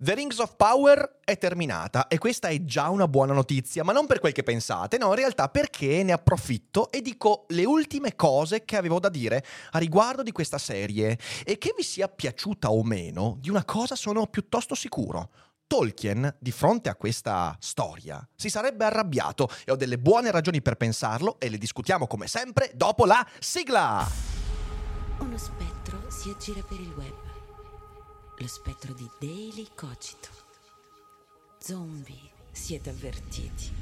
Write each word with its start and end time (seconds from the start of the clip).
The 0.00 0.14
Rings 0.14 0.38
of 0.38 0.54
Power 0.54 1.18
è 1.24 1.36
terminata 1.38 2.06
e 2.06 2.18
questa 2.18 2.46
è 2.46 2.62
già 2.62 2.88
una 2.88 3.08
buona 3.08 3.32
notizia, 3.32 3.82
ma 3.82 3.90
non 3.90 4.06
per 4.06 4.20
quel 4.20 4.32
che 4.32 4.44
pensate, 4.44 4.96
no, 4.96 5.08
in 5.08 5.16
realtà 5.16 5.48
perché 5.48 6.04
ne 6.04 6.12
approfitto 6.12 6.92
e 6.92 7.02
dico 7.02 7.46
le 7.48 7.64
ultime 7.64 8.14
cose 8.14 8.64
che 8.64 8.76
avevo 8.76 9.00
da 9.00 9.08
dire 9.08 9.44
a 9.72 9.78
riguardo 9.78 10.22
di 10.22 10.30
questa 10.30 10.56
serie 10.56 11.18
e 11.44 11.58
che 11.58 11.74
vi 11.76 11.82
sia 11.82 12.06
piaciuta 12.06 12.70
o 12.70 12.84
meno, 12.84 13.38
di 13.40 13.50
una 13.50 13.64
cosa 13.64 13.96
sono 13.96 14.28
piuttosto 14.28 14.76
sicuro. 14.76 15.30
Tolkien, 15.66 16.32
di 16.38 16.52
fronte 16.52 16.88
a 16.90 16.94
questa 16.94 17.56
storia, 17.58 18.24
si 18.36 18.50
sarebbe 18.50 18.84
arrabbiato 18.84 19.50
e 19.64 19.72
ho 19.72 19.76
delle 19.76 19.98
buone 19.98 20.30
ragioni 20.30 20.62
per 20.62 20.76
pensarlo 20.76 21.40
e 21.40 21.48
le 21.48 21.58
discutiamo 21.58 22.06
come 22.06 22.28
sempre 22.28 22.70
dopo 22.72 23.04
la 23.04 23.26
sigla. 23.40 24.08
Uno 25.18 25.36
spettro 25.36 26.04
si 26.08 26.30
aggira 26.30 26.62
per 26.62 26.78
il 26.78 26.94
web. 26.96 27.27
Lo 28.40 28.46
spettro 28.46 28.92
di 28.92 29.10
Daily 29.18 29.66
Cogito. 29.74 30.28
Zombie, 31.58 32.30
siete 32.52 32.90
avvertiti. 32.90 33.72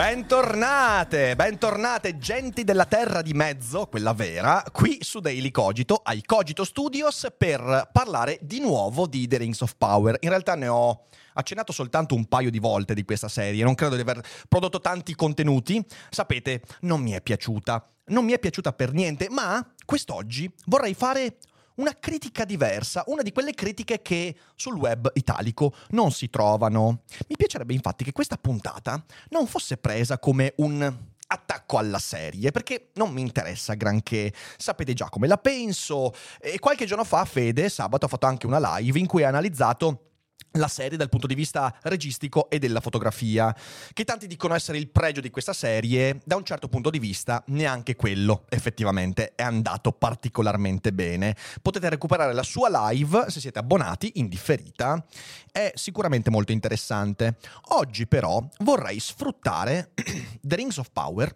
Bentornate, 0.00 1.36
bentornate 1.36 2.16
genti 2.16 2.64
della 2.64 2.86
terra 2.86 3.20
di 3.20 3.34
mezzo, 3.34 3.84
quella 3.84 4.14
vera, 4.14 4.64
qui 4.72 4.96
su 5.02 5.20
Daily 5.20 5.50
Cogito, 5.50 6.00
ai 6.02 6.22
Cogito 6.24 6.64
Studios, 6.64 7.26
per 7.36 7.90
parlare 7.92 8.38
di 8.40 8.60
nuovo 8.60 9.06
di 9.06 9.28
The 9.28 9.36
Rings 9.36 9.60
of 9.60 9.74
Power. 9.76 10.16
In 10.20 10.30
realtà 10.30 10.54
ne 10.54 10.68
ho 10.68 11.04
accennato 11.34 11.72
soltanto 11.72 12.14
un 12.14 12.24
paio 12.24 12.50
di 12.50 12.58
volte 12.58 12.94
di 12.94 13.04
questa 13.04 13.28
serie, 13.28 13.62
non 13.62 13.74
credo 13.74 13.94
di 13.94 14.00
aver 14.00 14.22
prodotto 14.48 14.80
tanti 14.80 15.14
contenuti. 15.14 15.84
Sapete, 16.08 16.62
non 16.80 17.02
mi 17.02 17.10
è 17.10 17.20
piaciuta, 17.20 17.86
non 18.06 18.24
mi 18.24 18.32
è 18.32 18.38
piaciuta 18.38 18.72
per 18.72 18.94
niente, 18.94 19.28
ma 19.28 19.62
quest'oggi 19.84 20.50
vorrei 20.64 20.94
fare 20.94 21.36
una 21.80 21.96
critica 21.98 22.44
diversa, 22.44 23.02
una 23.06 23.22
di 23.22 23.32
quelle 23.32 23.54
critiche 23.54 24.02
che 24.02 24.36
sul 24.54 24.76
web 24.76 25.10
italico 25.14 25.72
non 25.90 26.12
si 26.12 26.28
trovano. 26.28 27.02
Mi 27.28 27.36
piacerebbe 27.36 27.72
infatti 27.72 28.04
che 28.04 28.12
questa 28.12 28.36
puntata 28.36 29.02
non 29.30 29.46
fosse 29.46 29.78
presa 29.78 30.18
come 30.18 30.52
un 30.58 31.08
attacco 31.32 31.78
alla 31.78 31.98
serie, 31.98 32.50
perché 32.50 32.90
non 32.94 33.12
mi 33.12 33.22
interessa 33.22 33.74
granché, 33.74 34.32
sapete 34.56 34.92
già 34.92 35.08
come 35.08 35.26
la 35.26 35.38
penso. 35.38 36.12
E 36.38 36.58
qualche 36.58 36.84
giorno 36.84 37.04
fa 37.04 37.24
Fede, 37.24 37.68
sabato, 37.68 38.04
ha 38.04 38.08
fatto 38.08 38.26
anche 38.26 38.46
una 38.46 38.76
live 38.76 38.98
in 38.98 39.06
cui 39.06 39.22
ha 39.22 39.28
analizzato 39.28 40.09
la 40.52 40.68
serie 40.68 40.96
dal 40.96 41.08
punto 41.08 41.26
di 41.26 41.34
vista 41.34 41.74
registico 41.82 42.48
e 42.50 42.58
della 42.58 42.80
fotografia, 42.80 43.54
che 43.92 44.04
tanti 44.04 44.26
dicono 44.26 44.54
essere 44.54 44.78
il 44.78 44.88
pregio 44.88 45.20
di 45.20 45.30
questa 45.30 45.52
serie, 45.52 46.20
da 46.24 46.36
un 46.36 46.44
certo 46.44 46.68
punto 46.68 46.90
di 46.90 46.98
vista 46.98 47.42
neanche 47.48 47.96
quello 47.96 48.44
effettivamente 48.48 49.34
è 49.34 49.42
andato 49.42 49.92
particolarmente 49.92 50.92
bene. 50.92 51.36
Potete 51.62 51.88
recuperare 51.88 52.32
la 52.32 52.42
sua 52.42 52.90
live 52.90 53.26
se 53.28 53.40
siete 53.40 53.58
abbonati 53.58 54.12
in 54.14 54.28
differita, 54.28 55.04
è 55.52 55.72
sicuramente 55.74 56.30
molto 56.30 56.52
interessante. 56.52 57.36
Oggi 57.68 58.06
però 58.06 58.42
vorrei 58.58 58.98
sfruttare 58.98 59.92
The 60.40 60.56
Rings 60.56 60.78
of 60.78 60.90
Power 60.92 61.32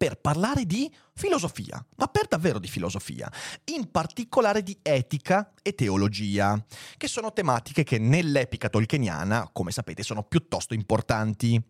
per 0.00 0.18
parlare 0.18 0.64
di 0.64 0.90
filosofia, 1.12 1.84
ma 1.96 2.06
per 2.06 2.26
davvero 2.26 2.58
di 2.58 2.68
filosofia, 2.68 3.30
in 3.64 3.90
particolare 3.90 4.62
di 4.62 4.78
etica 4.80 5.52
e 5.60 5.74
teologia, 5.74 6.58
che 6.96 7.06
sono 7.06 7.34
tematiche 7.34 7.84
che 7.84 7.98
nell'epica 7.98 8.70
tolkieniana, 8.70 9.50
come 9.52 9.72
sapete, 9.72 10.02
sono 10.02 10.22
piuttosto 10.22 10.72
importanti. 10.72 11.62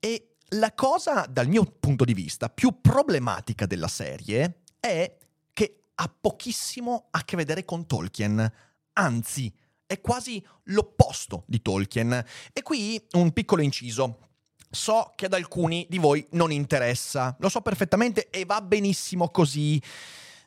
E 0.00 0.34
la 0.56 0.74
cosa, 0.74 1.24
dal 1.30 1.46
mio 1.46 1.62
punto 1.78 2.04
di 2.04 2.14
vista, 2.14 2.48
più 2.48 2.80
problematica 2.80 3.64
della 3.64 3.86
serie 3.86 4.62
è 4.80 5.16
che 5.52 5.84
ha 5.94 6.12
pochissimo 6.20 7.06
a 7.12 7.22
che 7.22 7.36
vedere 7.36 7.64
con 7.64 7.86
Tolkien, 7.86 8.52
anzi, 8.94 9.54
è 9.86 10.00
quasi 10.00 10.44
l'opposto 10.64 11.44
di 11.46 11.62
Tolkien. 11.62 12.24
E 12.52 12.62
qui 12.62 13.00
un 13.12 13.32
piccolo 13.32 13.62
inciso. 13.62 14.27
So 14.70 15.12
che 15.14 15.26
ad 15.26 15.32
alcuni 15.32 15.86
di 15.88 15.98
voi 15.98 16.26
non 16.32 16.52
interessa, 16.52 17.34
lo 17.38 17.48
so 17.48 17.60
perfettamente 17.60 18.28
e 18.30 18.44
va 18.44 18.60
benissimo 18.60 19.30
così, 19.30 19.80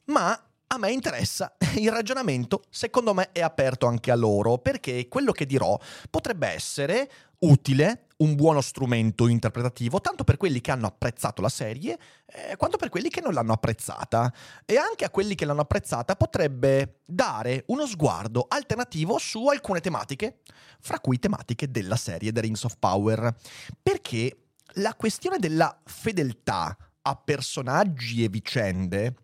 ma 0.05 0.39
a 0.73 0.77
me 0.77 0.91
interessa 0.91 1.55
il 1.77 1.91
ragionamento, 1.91 2.63
secondo 2.69 3.13
me 3.13 3.29
è 3.31 3.41
aperto 3.41 3.87
anche 3.87 4.11
a 4.11 4.15
loro, 4.15 4.57
perché 4.57 5.07
quello 5.07 5.31
che 5.31 5.45
dirò 5.45 5.77
potrebbe 6.09 6.47
essere 6.47 7.09
utile, 7.41 8.07
un 8.18 8.35
buono 8.35 8.62
strumento 8.62 9.28
interpretativo, 9.28 10.00
tanto 10.00 10.24
per 10.24 10.38
quelli 10.38 10.62
che 10.62 10.72
hanno 10.72 10.88
apprezzato 10.88 11.41
la 11.41 11.50
serie, 11.50 11.97
eh, 12.25 12.56
quanto 12.56 12.78
per 12.78 12.90
quelli 12.90 13.09
che 13.09 13.22
non 13.22 13.34
l'hanno 13.34 13.53
apprezzata. 13.53 14.31
E 14.66 14.78
anche 14.78 15.06
a 15.06 15.09
quelli 15.09 15.35
che 15.35 15.46
l'hanno 15.46 15.62
apprezzata 15.62 16.16
potrebbe 16.16 17.02
dare 17.06 17.63
uno 17.68 17.85
sguardo 17.85 18.46
alternativo 18.47 19.18
su 19.18 19.47
alcune 19.47 19.79
tematiche, 19.79 20.40
fra 20.79 21.00
cui 21.00 21.19
tematiche 21.19 21.69
della 21.72 21.96
serie 21.96 22.31
The 22.31 22.41
Rings 22.41 22.63
of 22.63 22.75
Power. 22.78 23.35
Perché 23.81 24.38
la 24.75 24.94
questione 24.96 25.38
della 25.38 25.79
fedeltà 25.85 26.78
a 27.03 27.16
personaggi 27.16 28.23
e 28.23 28.29
vicende 28.29 29.16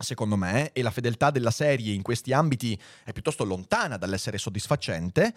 secondo 0.00 0.36
me, 0.36 0.72
e 0.72 0.82
la 0.82 0.90
fedeltà 0.90 1.30
della 1.30 1.50
serie 1.50 1.94
in 1.94 2.02
questi 2.02 2.32
ambiti 2.32 2.78
è 3.04 3.12
piuttosto 3.12 3.44
lontana 3.44 3.96
dall'essere 3.96 4.38
soddisfacente, 4.38 5.34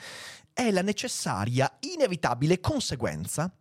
è 0.54 0.72
la 0.72 0.82
necessaria, 0.82 1.78
inevitabile 1.80 2.60
conseguenza 2.60 3.54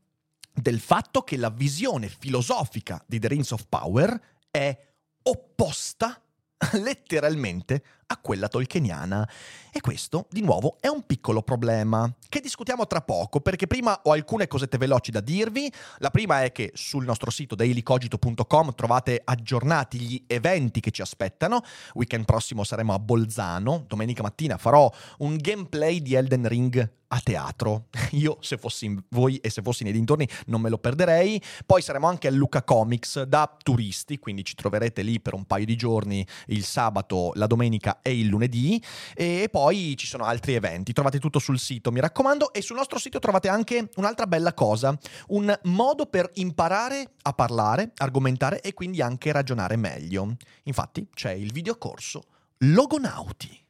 del 0.54 0.80
fatto 0.80 1.22
che 1.22 1.36
la 1.36 1.50
visione 1.50 2.08
filosofica 2.08 3.02
di 3.06 3.18
The 3.18 3.28
Rings 3.28 3.50
of 3.50 3.66
Power 3.68 4.20
è 4.50 4.78
opposta 5.22 6.21
letteralmente 6.72 7.82
a 8.06 8.18
quella 8.18 8.48
tolkieniana. 8.48 9.28
E 9.72 9.80
questo, 9.80 10.26
di 10.30 10.42
nuovo, 10.42 10.76
è 10.80 10.88
un 10.88 11.04
piccolo 11.06 11.42
problema, 11.42 12.12
che 12.28 12.40
discutiamo 12.40 12.86
tra 12.86 13.00
poco, 13.00 13.40
perché 13.40 13.66
prima 13.66 13.98
ho 14.04 14.12
alcune 14.12 14.46
cosette 14.46 14.76
veloci 14.76 15.10
da 15.10 15.20
dirvi. 15.20 15.72
La 15.98 16.10
prima 16.10 16.42
è 16.42 16.52
che 16.52 16.72
sul 16.74 17.04
nostro 17.04 17.30
sito 17.30 17.54
dailycogito.com 17.54 18.74
trovate 18.74 19.20
aggiornati 19.24 19.98
gli 19.98 20.24
eventi 20.26 20.80
che 20.80 20.90
ci 20.90 21.00
aspettano. 21.00 21.62
Weekend 21.94 22.24
prossimo 22.24 22.64
saremo 22.64 22.92
a 22.92 22.98
Bolzano, 22.98 23.84
domenica 23.86 24.22
mattina 24.22 24.58
farò 24.58 24.90
un 25.18 25.36
gameplay 25.36 26.02
di 26.02 26.14
Elden 26.14 26.46
Ring 26.46 26.90
a 27.12 27.20
teatro. 27.22 27.86
Io, 28.12 28.38
se 28.40 28.56
fossi 28.56 28.86
in 28.86 29.02
voi 29.10 29.36
e 29.36 29.50
se 29.50 29.62
fossi 29.62 29.84
nei 29.84 29.92
dintorni, 29.92 30.28
non 30.46 30.60
me 30.60 30.68
lo 30.68 30.78
perderei. 30.78 31.40
Poi 31.64 31.82
saremo 31.82 32.06
anche 32.06 32.28
a 32.28 32.30
Luca 32.30 32.62
Comics 32.62 33.22
da 33.22 33.54
turisti, 33.62 34.18
quindi 34.18 34.44
ci 34.44 34.54
troverete 34.54 35.02
lì 35.02 35.20
per 35.20 35.34
un 35.34 35.44
paio 35.44 35.64
di 35.64 35.76
giorni 35.76 36.26
il 36.46 36.64
sabato, 36.64 37.32
la 37.34 37.46
domenica 37.46 38.00
e 38.02 38.18
il 38.18 38.26
lunedì. 38.26 38.82
E 39.14 39.48
poi 39.50 39.94
ci 39.96 40.06
sono 40.06 40.24
altri 40.24 40.54
eventi. 40.54 40.92
Trovate 40.92 41.18
tutto 41.18 41.38
sul 41.38 41.58
sito, 41.58 41.92
mi 41.92 42.00
raccomando. 42.00 42.52
E 42.52 42.62
sul 42.62 42.76
nostro 42.76 42.98
sito 42.98 43.18
trovate 43.18 43.48
anche 43.48 43.90
un'altra 43.96 44.26
bella 44.26 44.54
cosa: 44.54 44.96
un 45.28 45.58
modo 45.64 46.06
per 46.06 46.30
imparare 46.34 47.12
a 47.22 47.32
parlare, 47.32 47.92
argomentare 47.96 48.60
e 48.60 48.72
quindi 48.72 49.02
anche 49.02 49.32
ragionare 49.32 49.76
meglio. 49.76 50.36
Infatti, 50.64 51.06
c'è 51.12 51.32
il 51.32 51.52
videocorso 51.52 52.24
Logonauti. 52.58 53.61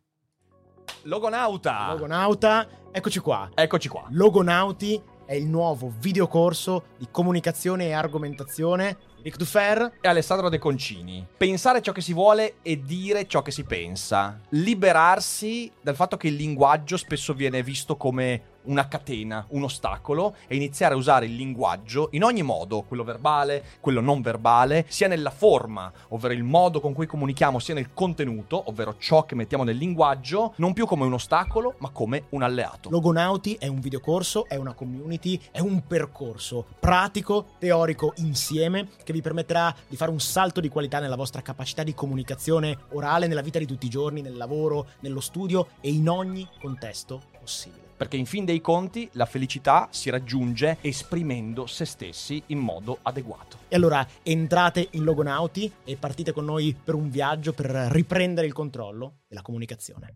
Logonauta! 1.02 1.88
Logonauta, 1.92 2.68
eccoci 2.90 3.18
qua. 3.18 3.50
Eccoci 3.54 3.88
qua. 3.88 4.06
Logonauti 4.10 5.00
è 5.24 5.34
il 5.34 5.46
nuovo 5.46 5.92
videocorso 5.98 6.84
di 6.98 7.08
comunicazione 7.10 7.86
e 7.86 7.92
argomentazione 7.92 8.98
di 9.16 9.22
Ric 9.22 9.36
Dufer. 9.36 9.98
E 10.00 10.08
Alessandro 10.08 10.48
De 10.48 10.58
Concini. 10.58 11.26
Pensare 11.36 11.80
ciò 11.80 11.92
che 11.92 12.00
si 12.00 12.12
vuole 12.12 12.56
e 12.62 12.82
dire 12.82 13.26
ciò 13.26 13.42
che 13.42 13.50
si 13.50 13.64
pensa. 13.64 14.40
Liberarsi 14.50 15.70
dal 15.80 15.94
fatto 15.94 16.16
che 16.16 16.28
il 16.28 16.34
linguaggio 16.34 16.96
spesso 16.96 17.32
viene 17.32 17.62
visto 17.62 17.96
come 17.96 18.50
una 18.64 18.88
catena, 18.88 19.44
un 19.48 19.64
ostacolo 19.64 20.34
e 20.46 20.56
iniziare 20.56 20.94
a 20.94 20.96
usare 20.96 21.26
il 21.26 21.34
linguaggio 21.34 22.08
in 22.12 22.24
ogni 22.24 22.42
modo, 22.42 22.82
quello 22.82 23.04
verbale, 23.04 23.64
quello 23.80 24.00
non 24.00 24.20
verbale, 24.20 24.84
sia 24.88 25.08
nella 25.08 25.30
forma, 25.30 25.90
ovvero 26.08 26.34
il 26.34 26.44
modo 26.44 26.80
con 26.80 26.92
cui 26.92 27.06
comunichiamo, 27.06 27.58
sia 27.58 27.74
nel 27.74 27.92
contenuto, 27.92 28.62
ovvero 28.66 28.96
ciò 28.98 29.24
che 29.24 29.34
mettiamo 29.34 29.64
nel 29.64 29.76
linguaggio, 29.76 30.52
non 30.56 30.72
più 30.72 30.86
come 30.86 31.04
un 31.04 31.14
ostacolo, 31.14 31.74
ma 31.78 31.90
come 31.90 32.24
un 32.30 32.42
alleato. 32.42 32.90
Logonauti 32.90 33.56
è 33.58 33.66
un 33.66 33.80
videocorso, 33.80 34.46
è 34.48 34.56
una 34.56 34.74
community, 34.74 35.40
è 35.50 35.60
un 35.60 35.86
percorso 35.86 36.66
pratico, 36.78 37.46
teorico 37.58 38.12
insieme 38.16 38.88
che 39.04 39.12
vi 39.12 39.20
permetterà 39.20 39.74
di 39.88 39.96
fare 39.96 40.10
un 40.10 40.20
salto 40.20 40.60
di 40.60 40.68
qualità 40.68 40.98
nella 40.98 41.16
vostra 41.16 41.42
capacità 41.42 41.82
di 41.82 41.94
comunicazione 41.94 42.78
orale 42.90 43.26
nella 43.26 43.42
vita 43.42 43.58
di 43.58 43.66
tutti 43.66 43.86
i 43.86 43.90
giorni, 43.90 44.20
nel 44.20 44.36
lavoro, 44.36 44.86
nello 45.00 45.20
studio 45.20 45.68
e 45.80 45.90
in 45.90 46.08
ogni 46.08 46.48
contesto 46.60 47.20
possibile. 47.38 47.81
Perché 48.02 48.16
in 48.16 48.26
fin 48.26 48.44
dei 48.44 48.60
conti 48.60 49.08
la 49.12 49.26
felicità 49.26 49.86
si 49.92 50.10
raggiunge 50.10 50.78
esprimendo 50.80 51.68
se 51.68 51.84
stessi 51.84 52.42
in 52.46 52.58
modo 52.58 52.98
adeguato. 53.02 53.58
E 53.68 53.76
allora 53.76 54.04
entrate 54.24 54.88
in 54.90 55.04
Logonauti 55.04 55.70
e 55.84 55.96
partite 55.96 56.32
con 56.32 56.44
noi 56.44 56.74
per 56.74 56.96
un 56.96 57.10
viaggio 57.10 57.52
per 57.52 57.66
riprendere 57.66 58.48
il 58.48 58.52
controllo 58.52 59.18
della 59.28 59.42
comunicazione. 59.42 60.14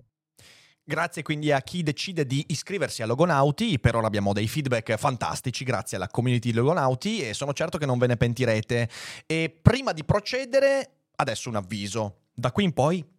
Grazie 0.82 1.22
quindi 1.22 1.52
a 1.52 1.60
chi 1.60 1.84
decide 1.84 2.26
di 2.26 2.46
iscriversi 2.48 3.02
a 3.02 3.06
Logonauti, 3.06 3.78
per 3.78 3.94
ora 3.94 4.08
abbiamo 4.08 4.32
dei 4.32 4.48
feedback 4.48 4.96
fantastici 4.96 5.62
grazie 5.62 5.96
alla 5.96 6.08
community 6.08 6.50
di 6.50 6.56
Logonauti 6.56 7.20
e 7.20 7.34
sono 7.34 7.52
certo 7.52 7.78
che 7.78 7.86
non 7.86 7.98
ve 7.98 8.08
ne 8.08 8.16
pentirete. 8.16 8.90
E 9.26 9.56
prima 9.62 9.92
di 9.92 10.02
procedere, 10.02 10.90
adesso 11.14 11.48
un 11.48 11.54
avviso. 11.54 12.22
Da 12.34 12.50
qui 12.50 12.64
in 12.64 12.72
poi 12.72 13.14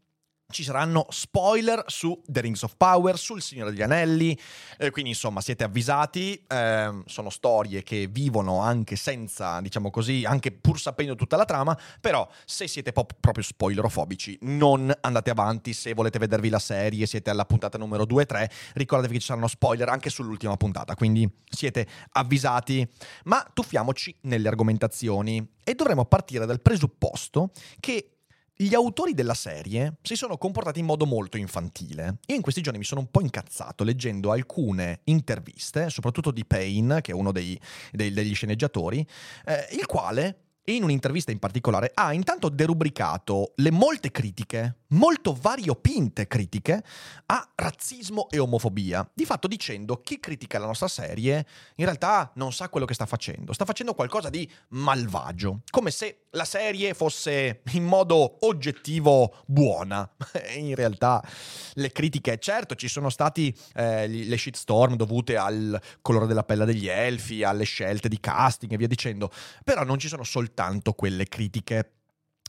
ci 0.50 0.64
saranno 0.64 1.06
spoiler 1.10 1.84
su 1.88 2.22
The 2.26 2.40
Rings 2.40 2.64
of 2.64 2.76
Power, 2.78 3.18
sul 3.18 3.42
Signore 3.42 3.72
degli 3.72 3.82
Anelli, 3.82 4.38
eh, 4.78 4.92
quindi 4.92 5.12
insomma 5.12 5.42
siete 5.42 5.66
avvisati, 5.66 6.42
eh, 6.48 7.02
sono 7.06 7.30
storie 7.30 7.84
che 7.84 8.08
vivono 8.08 8.62
anche 8.62 8.96
senza, 8.96 9.60
diciamo 9.60 9.90
così, 9.90 10.24
anche 10.26 10.54
pur 10.54 10.80
sapendo 10.80 11.16
tutta 11.16 11.36
la 11.36 11.44
trama, 11.44 11.78
però 12.00 12.26
se 12.46 12.66
siete 12.68 12.94
pop- 12.94 13.18
proprio 13.20 13.44
spoilerofobici 13.44 14.38
non 14.44 14.90
andate 15.02 15.32
avanti, 15.32 15.74
se 15.74 15.94
volete 15.94 16.18
vedervi 16.18 16.48
la 16.48 16.60
serie, 16.60 17.06
siete 17.08 17.30
alla 17.30 17.46
puntata 17.46 17.78
numero 17.78 18.06
2 18.06 18.22
e 18.22 18.26
3, 18.26 18.52
ricordatevi 18.76 19.16
che 19.16 19.20
ci 19.20 19.28
saranno 19.28 19.48
spoiler 19.48 19.90
anche 19.90 20.10
sull'ultima 20.10 20.56
puntata, 20.56 20.96
quindi 20.96 21.30
siete 21.44 21.86
avvisati, 22.12 22.88
ma 23.26 23.46
tuffiamoci 23.54 24.18
nelle 24.22 24.48
argomentazioni 24.48 25.56
e 25.62 25.76
dovremo 25.76 26.06
partire 26.06 26.46
dal 26.46 26.62
presupposto 26.62 27.52
che 27.82 28.17
gli 28.60 28.74
autori 28.74 29.14
della 29.14 29.36
serie 29.36 29.98
si 30.02 30.16
sono 30.16 30.38
comportati 30.38 30.80
in 30.80 30.86
modo 30.86 31.06
molto 31.06 31.38
infantile. 31.38 32.18
Io 32.26 32.36
in 32.36 32.42
questi 32.42 32.62
giorni 32.62 32.80
mi 32.80 32.86
sono 32.86 33.02
un 33.02 33.12
po' 33.12 33.22
incazzato 33.22 33.84
leggendo 33.84 34.32
alcune 34.32 35.02
interviste, 35.06 35.92
soprattutto 35.92 36.32
di 36.32 36.44
Payne, 36.44 37.02
che 37.02 37.12
è 37.12 37.16
uno 37.16 37.32
dei, 37.32 37.60
dei, 37.92 38.12
degli 38.12 38.34
sceneggiatori, 38.34 39.06
eh, 39.46 39.68
il 39.74 39.86
quale 39.86 40.47
in 40.70 40.84
un'intervista 40.84 41.32
in 41.32 41.40
particolare 41.40 41.92
ha 41.94 42.14
intanto 42.14 42.50
derubricato 42.50 43.54
le 43.56 43.72
molte 43.72 44.12
critiche, 44.12 44.80
molto 44.90 45.34
variopinte 45.34 46.28
critiche, 46.28 46.84
a 47.28 47.50
razzismo 47.56 48.30
e 48.30 48.40
omofobia, 48.40 49.10
di 49.14 49.26
fatto 49.26 49.48
dicendo 49.48 50.02
chi 50.02 50.20
critica 50.20 50.60
la 50.60 50.66
nostra 50.66 50.88
serie 50.88 51.46
in 51.76 51.86
realtà 51.86 52.32
non 52.36 52.52
sa 52.52 52.70
quello 52.70 52.86
che 52.86 52.94
sta 52.94 53.06
facendo, 53.06 53.54
sta 53.54 53.66
facendo 53.66 53.94
qualcosa 53.94 54.30
di 54.30 54.50
malvagio, 54.70 55.62
come 55.70 55.92
se 55.92 56.24
la 56.32 56.46
serie 56.46 56.94
fosse 56.94 57.62
in 57.72 57.86
modo 57.86 58.46
oggettivo 58.46 59.44
buona. 59.46 60.10
in 60.56 60.76
realtà 60.76 61.24
le 61.74 61.92
critiche, 61.92 62.38
certo, 62.40 62.76
ci 62.76 62.90
sono 62.90 63.10
stati 63.10 63.56
eh, 63.74 64.08
le 64.08 64.38
shitstorm 64.38 64.96
dovute 64.96 65.38
al 65.38 65.80
colore 66.02 66.28
della 66.28 66.44
pelle 66.44 66.66
degli 66.66 66.88
elfi, 66.88 67.44
alle 67.44 67.64
scelte 67.64 68.10
di 68.10 68.20
casting 68.20 68.72
e 68.74 68.78
via 68.78 68.88
dicendo, 68.88 69.32
però 69.64 69.84
non 69.84 69.98
ci 69.98 70.08
sono 70.08 70.24
soltanto 70.24 70.56
quelle 70.94 71.28
critiche. 71.28 71.92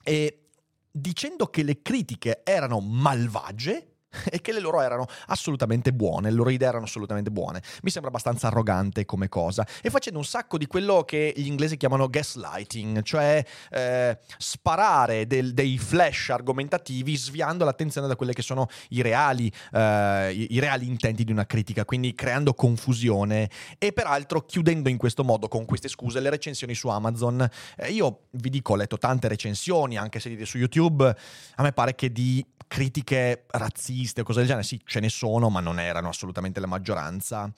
E 0.02 0.48
dicendo 0.90 1.48
che 1.48 1.62
le 1.62 1.82
critiche 1.82 2.42
erano 2.42 2.80
malvagie, 2.80 3.96
e 4.30 4.40
che 4.40 4.52
le 4.52 4.60
loro 4.60 4.80
erano 4.80 5.06
assolutamente 5.26 5.92
buone, 5.92 6.30
le 6.30 6.36
loro 6.36 6.50
idee 6.50 6.68
erano 6.68 6.84
assolutamente 6.84 7.30
buone. 7.30 7.62
Mi 7.82 7.90
sembra 7.90 8.10
abbastanza 8.10 8.48
arrogante 8.48 9.04
come 9.04 9.28
cosa. 9.28 9.66
E 9.82 9.90
facendo 9.90 10.18
un 10.18 10.24
sacco 10.24 10.58
di 10.58 10.66
quello 10.66 11.04
che 11.04 11.32
gli 11.36 11.46
inglesi 11.46 11.76
chiamano 11.76 12.08
gaslighting, 12.08 13.02
cioè 13.02 13.44
eh, 13.70 14.18
sparare 14.38 15.26
del, 15.26 15.52
dei 15.52 15.78
flash 15.78 16.30
argomentativi 16.30 17.16
sviando 17.16 17.64
l'attenzione 17.64 18.06
da 18.06 18.16
quelli 18.16 18.32
che 18.32 18.42
sono 18.42 18.68
i 18.90 19.02
reali, 19.02 19.52
eh, 19.72 20.32
i, 20.32 20.54
i 20.54 20.58
reali 20.58 20.86
intenti 20.86 21.24
di 21.24 21.32
una 21.32 21.46
critica, 21.46 21.84
quindi 21.84 22.14
creando 22.14 22.54
confusione 22.54 23.50
e 23.78 23.92
peraltro 23.92 24.42
chiudendo 24.42 24.88
in 24.88 24.96
questo 24.96 25.24
modo, 25.24 25.48
con 25.48 25.64
queste 25.64 25.88
scuse, 25.88 26.20
le 26.20 26.30
recensioni 26.30 26.74
su 26.74 26.88
Amazon. 26.88 27.46
Eh, 27.76 27.92
io 27.92 28.26
vi 28.32 28.48
dico, 28.48 28.72
ho 28.72 28.76
letto 28.76 28.96
tante 28.96 29.28
recensioni, 29.28 29.96
anche 29.96 30.18
se 30.20 30.30
dite 30.30 30.46
su 30.46 30.58
YouTube, 30.58 31.14
a 31.56 31.62
me 31.62 31.72
pare 31.72 31.94
che 31.94 32.10
di 32.10 32.44
critiche 32.66 33.44
razziste 33.48 33.97
o 34.20 34.22
cose 34.22 34.38
del 34.38 34.48
genere, 34.48 34.64
sì, 34.64 34.80
ce 34.84 35.00
ne 35.00 35.08
sono, 35.08 35.48
ma 35.50 35.60
non 35.60 35.80
erano 35.80 36.08
assolutamente 36.08 36.60
la 36.60 36.66
maggioranza. 36.66 37.50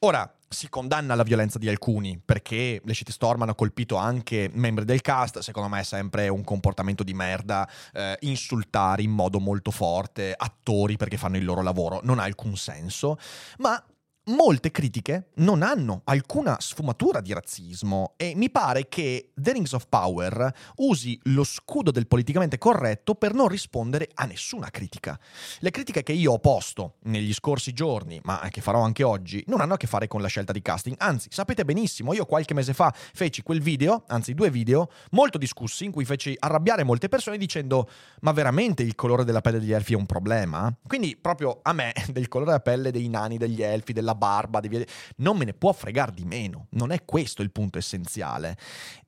Ora, 0.00 0.30
si 0.48 0.68
condanna 0.68 1.14
la 1.14 1.22
violenza 1.22 1.58
di 1.58 1.68
alcuni 1.68 2.20
perché 2.22 2.80
le 2.84 2.94
shitstorm 2.94 3.42
hanno 3.42 3.54
colpito 3.54 3.96
anche 3.96 4.50
membri 4.52 4.84
del 4.84 5.00
cast, 5.00 5.38
secondo 5.40 5.68
me 5.68 5.80
è 5.80 5.84
sempre 5.84 6.28
un 6.28 6.44
comportamento 6.44 7.02
di 7.02 7.14
merda, 7.14 7.68
eh, 7.92 8.16
insultare 8.20 9.02
in 9.02 9.10
modo 9.10 9.40
molto 9.40 9.70
forte 9.70 10.34
attori 10.36 10.96
perché 10.96 11.16
fanno 11.16 11.36
il 11.36 11.44
loro 11.44 11.62
lavoro, 11.62 12.00
non 12.02 12.18
ha 12.18 12.24
alcun 12.24 12.56
senso, 12.56 13.18
ma 13.58 13.82
molte 14.26 14.70
critiche 14.70 15.30
non 15.36 15.62
hanno 15.62 16.02
alcuna 16.04 16.56
sfumatura 16.60 17.20
di 17.20 17.32
razzismo 17.32 18.14
e 18.16 18.34
mi 18.36 18.50
pare 18.50 18.88
che 18.88 19.32
The 19.34 19.52
Rings 19.52 19.72
of 19.72 19.86
Power 19.88 20.52
usi 20.76 21.18
lo 21.24 21.42
scudo 21.42 21.90
del 21.90 22.06
politicamente 22.06 22.58
corretto 22.58 23.14
per 23.16 23.34
non 23.34 23.48
rispondere 23.48 24.08
a 24.14 24.24
nessuna 24.24 24.70
critica. 24.70 25.18
Le 25.58 25.70
critiche 25.70 26.04
che 26.04 26.12
io 26.12 26.32
ho 26.32 26.38
posto 26.38 26.98
negli 27.04 27.32
scorsi 27.34 27.72
giorni, 27.72 28.20
ma 28.22 28.46
che 28.50 28.60
farò 28.60 28.82
anche 28.82 29.02
oggi, 29.02 29.42
non 29.48 29.60
hanno 29.60 29.74
a 29.74 29.76
che 29.76 29.88
fare 29.88 30.06
con 30.06 30.20
la 30.22 30.28
scelta 30.28 30.52
di 30.52 30.62
casting, 30.62 30.94
anzi 30.98 31.28
sapete 31.30 31.64
benissimo, 31.64 32.12
io 32.12 32.24
qualche 32.24 32.54
mese 32.54 32.74
fa 32.74 32.94
feci 32.94 33.42
quel 33.42 33.60
video, 33.60 34.04
anzi 34.06 34.34
due 34.34 34.50
video, 34.50 34.88
molto 35.10 35.38
discussi 35.38 35.84
in 35.84 35.90
cui 35.90 36.04
feci 36.04 36.36
arrabbiare 36.38 36.84
molte 36.84 37.08
persone 37.08 37.38
dicendo 37.38 37.88
ma 38.20 38.32
veramente 38.32 38.82
il 38.82 38.94
colore 38.94 39.24
della 39.24 39.40
pelle 39.40 39.58
degli 39.58 39.72
elfi 39.72 39.94
è 39.94 39.96
un 39.96 40.06
problema? 40.06 40.72
Quindi 40.86 41.16
proprio 41.16 41.58
a 41.62 41.72
me 41.72 41.92
del 42.08 42.28
colore 42.28 42.50
della 42.50 42.62
pelle 42.62 42.90
dei 42.92 43.08
nani, 43.08 43.36
degli 43.36 43.62
elfi, 43.62 43.92
della 43.92 44.11
la 44.12 44.14
barba, 44.14 44.60
devi... 44.60 44.84
non 45.16 45.36
me 45.36 45.44
ne 45.44 45.54
può 45.54 45.72
fregare 45.72 46.12
di 46.12 46.24
meno, 46.24 46.66
non 46.70 46.92
è 46.92 47.04
questo 47.04 47.42
il 47.42 47.50
punto 47.50 47.78
essenziale. 47.78 48.56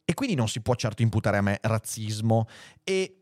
E 0.05 0.15
quindi 0.15 0.35
non 0.35 0.49
si 0.49 0.61
può 0.61 0.75
certo 0.75 1.03
imputare 1.03 1.39
a 1.39 1.43
me 1.43 1.59
razzismo 1.63 2.47
e 2.83 3.21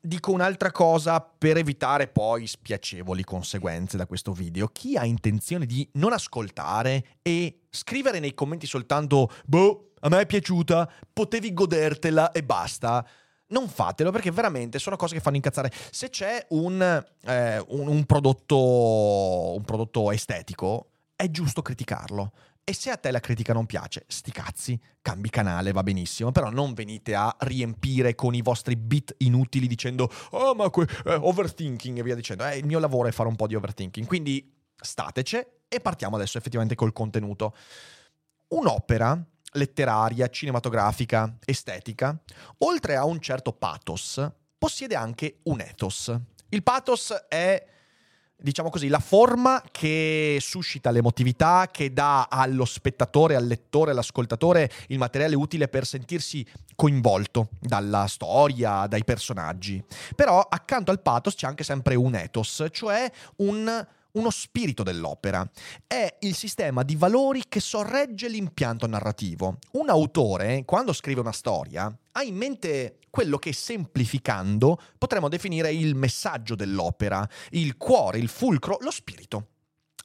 dico 0.00 0.32
un'altra 0.32 0.70
cosa 0.70 1.20
per 1.20 1.56
evitare 1.56 2.08
poi 2.08 2.46
spiacevoli 2.46 3.24
conseguenze 3.24 3.96
da 3.96 4.06
questo 4.06 4.32
video. 4.32 4.68
Chi 4.68 4.96
ha 4.96 5.04
intenzione 5.04 5.66
di 5.66 5.88
non 5.94 6.12
ascoltare 6.12 7.18
e 7.22 7.60
scrivere 7.70 8.20
nei 8.20 8.34
commenti 8.34 8.66
soltanto 8.66 9.30
boh, 9.46 9.92
a 10.00 10.08
me 10.08 10.20
è 10.20 10.26
piaciuta, 10.26 10.90
potevi 11.12 11.52
godertela 11.52 12.32
e 12.32 12.42
basta 12.42 13.06
non 13.48 13.68
fatelo 13.68 14.10
perché 14.10 14.30
veramente 14.30 14.78
sono 14.78 14.96
cose 14.96 15.14
che 15.14 15.20
fanno 15.20 15.36
incazzare. 15.36 15.72
Se 15.90 16.10
c'è 16.10 16.46
un, 16.50 16.80
eh, 17.24 17.64
un, 17.68 17.88
un, 17.88 18.04
prodotto, 18.04 19.54
un 19.56 19.62
prodotto 19.64 20.10
estetico, 20.10 20.90
è 21.18 21.28
giusto 21.30 21.62
criticarlo. 21.62 22.32
E 22.62 22.72
se 22.72 22.90
a 22.90 22.96
te 22.96 23.10
la 23.10 23.18
critica 23.18 23.52
non 23.52 23.66
piace, 23.66 24.04
sti 24.06 24.30
cazzi, 24.30 24.80
cambi 25.02 25.30
canale, 25.30 25.72
va 25.72 25.82
benissimo, 25.82 26.30
però 26.30 26.48
non 26.50 26.74
venite 26.74 27.14
a 27.16 27.34
riempire 27.40 28.14
con 28.14 28.34
i 28.34 28.42
vostri 28.42 28.76
bit 28.76 29.14
inutili 29.18 29.66
dicendo 29.66 30.08
oh 30.30 30.54
ma 30.54 30.70
que- 30.70 30.86
eh, 31.06 31.14
overthinking 31.14 31.98
e 31.98 32.02
via 32.04 32.14
dicendo. 32.14 32.46
Eh, 32.46 32.58
il 32.58 32.66
mio 32.66 32.78
lavoro 32.78 33.08
è 33.08 33.10
fare 33.10 33.28
un 33.28 33.34
po' 33.34 33.48
di 33.48 33.56
overthinking, 33.56 34.06
quindi 34.06 34.54
statece 34.80 35.62
e 35.66 35.80
partiamo 35.80 36.14
adesso 36.14 36.38
effettivamente 36.38 36.76
col 36.76 36.92
contenuto. 36.92 37.56
Un'opera 38.48 39.20
letteraria, 39.52 40.28
cinematografica, 40.28 41.36
estetica, 41.44 42.16
oltre 42.58 42.94
a 42.94 43.04
un 43.04 43.18
certo 43.18 43.52
pathos, 43.54 44.24
possiede 44.56 44.94
anche 44.94 45.40
un 45.44 45.60
ethos. 45.60 46.14
Il 46.50 46.62
pathos 46.62 47.12
è 47.28 47.66
diciamo 48.40 48.70
così, 48.70 48.88
la 48.88 49.00
forma 49.00 49.62
che 49.70 50.38
suscita 50.40 50.90
l'emotività, 50.90 51.68
che 51.70 51.92
dà 51.92 52.28
allo 52.30 52.64
spettatore, 52.64 53.34
al 53.34 53.46
lettore, 53.46 53.90
all'ascoltatore 53.90 54.70
il 54.88 54.98
materiale 54.98 55.34
utile 55.34 55.68
per 55.68 55.84
sentirsi 55.84 56.46
coinvolto 56.76 57.48
dalla 57.58 58.06
storia, 58.06 58.86
dai 58.86 59.04
personaggi. 59.04 59.82
Però 60.14 60.40
accanto 60.40 60.90
al 60.90 61.00
pathos 61.00 61.34
c'è 61.34 61.46
anche 61.46 61.64
sempre 61.64 61.96
un 61.96 62.14
ethos, 62.14 62.66
cioè 62.70 63.10
un 63.36 63.86
uno 64.12 64.30
spirito 64.30 64.82
dell'opera. 64.82 65.48
È 65.86 66.16
il 66.20 66.34
sistema 66.34 66.82
di 66.82 66.96
valori 66.96 67.44
che 67.48 67.60
sorregge 67.60 68.28
l'impianto 68.28 68.86
narrativo. 68.86 69.58
Un 69.72 69.88
autore, 69.88 70.64
quando 70.64 70.92
scrive 70.92 71.20
una 71.20 71.32
storia, 71.32 71.94
ha 72.12 72.22
in 72.22 72.36
mente 72.36 72.98
quello 73.10 73.38
che 73.38 73.52
semplificando 73.52 74.78
potremmo 74.96 75.28
definire 75.28 75.72
il 75.72 75.94
messaggio 75.94 76.54
dell'opera, 76.54 77.28
il 77.50 77.76
cuore, 77.76 78.18
il 78.18 78.28
fulcro, 78.28 78.78
lo 78.80 78.90
spirito. 78.90 79.46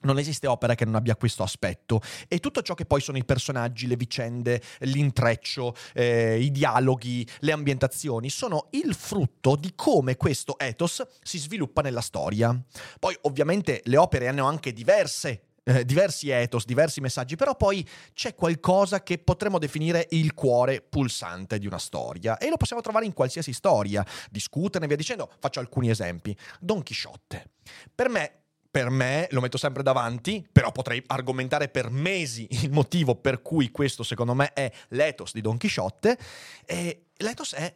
Non 0.04 0.18
esiste 0.18 0.48
opera 0.48 0.76
che 0.76 0.86
non 0.86 0.96
abbia 0.96 1.16
questo 1.16 1.44
aspetto 1.44 2.02
e 2.28 2.40
tutto 2.40 2.62
ciò 2.62 2.74
che 2.74 2.86
poi 2.86 3.02
sono 3.02 3.18
i 3.18 3.26
personaggi, 3.26 3.88
le 3.88 3.96
vicende, 3.96 4.62
l'intreccio, 4.80 5.76
eh, 5.94 6.40
i 6.40 6.52
dialoghi, 6.52 7.28
le 7.40 7.52
ambientazioni 7.52 8.30
sono 8.30 8.68
il 8.72 8.94
frutto 8.96 9.56
di 9.56 9.74
come 9.76 10.16
questo 10.16 10.58
ethos 10.58 11.06
si 11.22 11.38
sviluppa 11.38 11.82
nella 11.82 12.02
storia. 12.02 12.58
Poi 13.00 13.18
ovviamente 13.22 13.82
le 13.86 13.98
opere 13.98 14.28
hanno 14.28 14.48
anche 14.48 14.74
diverse 14.74 15.44
eh, 15.66 15.86
diversi 15.86 16.30
ethos, 16.30 16.66
diversi 16.66 17.00
messaggi, 17.00 17.36
però 17.36 17.56
poi 17.56 17.88
c'è 18.14 18.36
qualcosa 18.36 19.02
che 19.02 19.18
potremmo 19.18 19.60
definire 19.60 20.08
il 20.12 20.34
cuore 20.34 20.82
pulsante 20.82 21.58
di 21.58 21.68
una 21.68 21.78
storia 21.78 22.38
e 22.38 22.50
lo 22.50 22.58
possiamo 22.58 22.82
trovare 22.82 23.06
in 23.06 23.14
qualsiasi 23.14 23.54
storia, 23.54 24.06
discuterne, 24.30 24.88
via 24.88 24.98
dicendo. 24.98 25.30
Faccio 25.40 25.62
alcuni 25.62 25.90
esempi. 25.90 26.36
Don 26.60 26.84
Chisciotte. 26.84 27.52
Per 27.96 28.10
me 28.10 28.43
per 28.74 28.90
me, 28.90 29.28
lo 29.30 29.40
metto 29.40 29.60
sempre 29.60 29.84
davanti, 29.84 30.44
però 30.52 30.72
potrei 30.72 31.00
argomentare 31.06 31.70
per 31.70 31.92
mesi 31.92 32.48
il 32.64 32.72
motivo 32.72 33.14
per 33.14 33.44
cui 33.44 33.70
questo 33.70 34.02
secondo 34.02 34.34
me 34.34 34.52
è 34.52 34.72
l'ethos 34.88 35.32
di 35.32 35.42
Don 35.42 35.58
Chisciotte. 35.58 36.18
E 36.66 37.10
l'ethos 37.18 37.54
è 37.54 37.72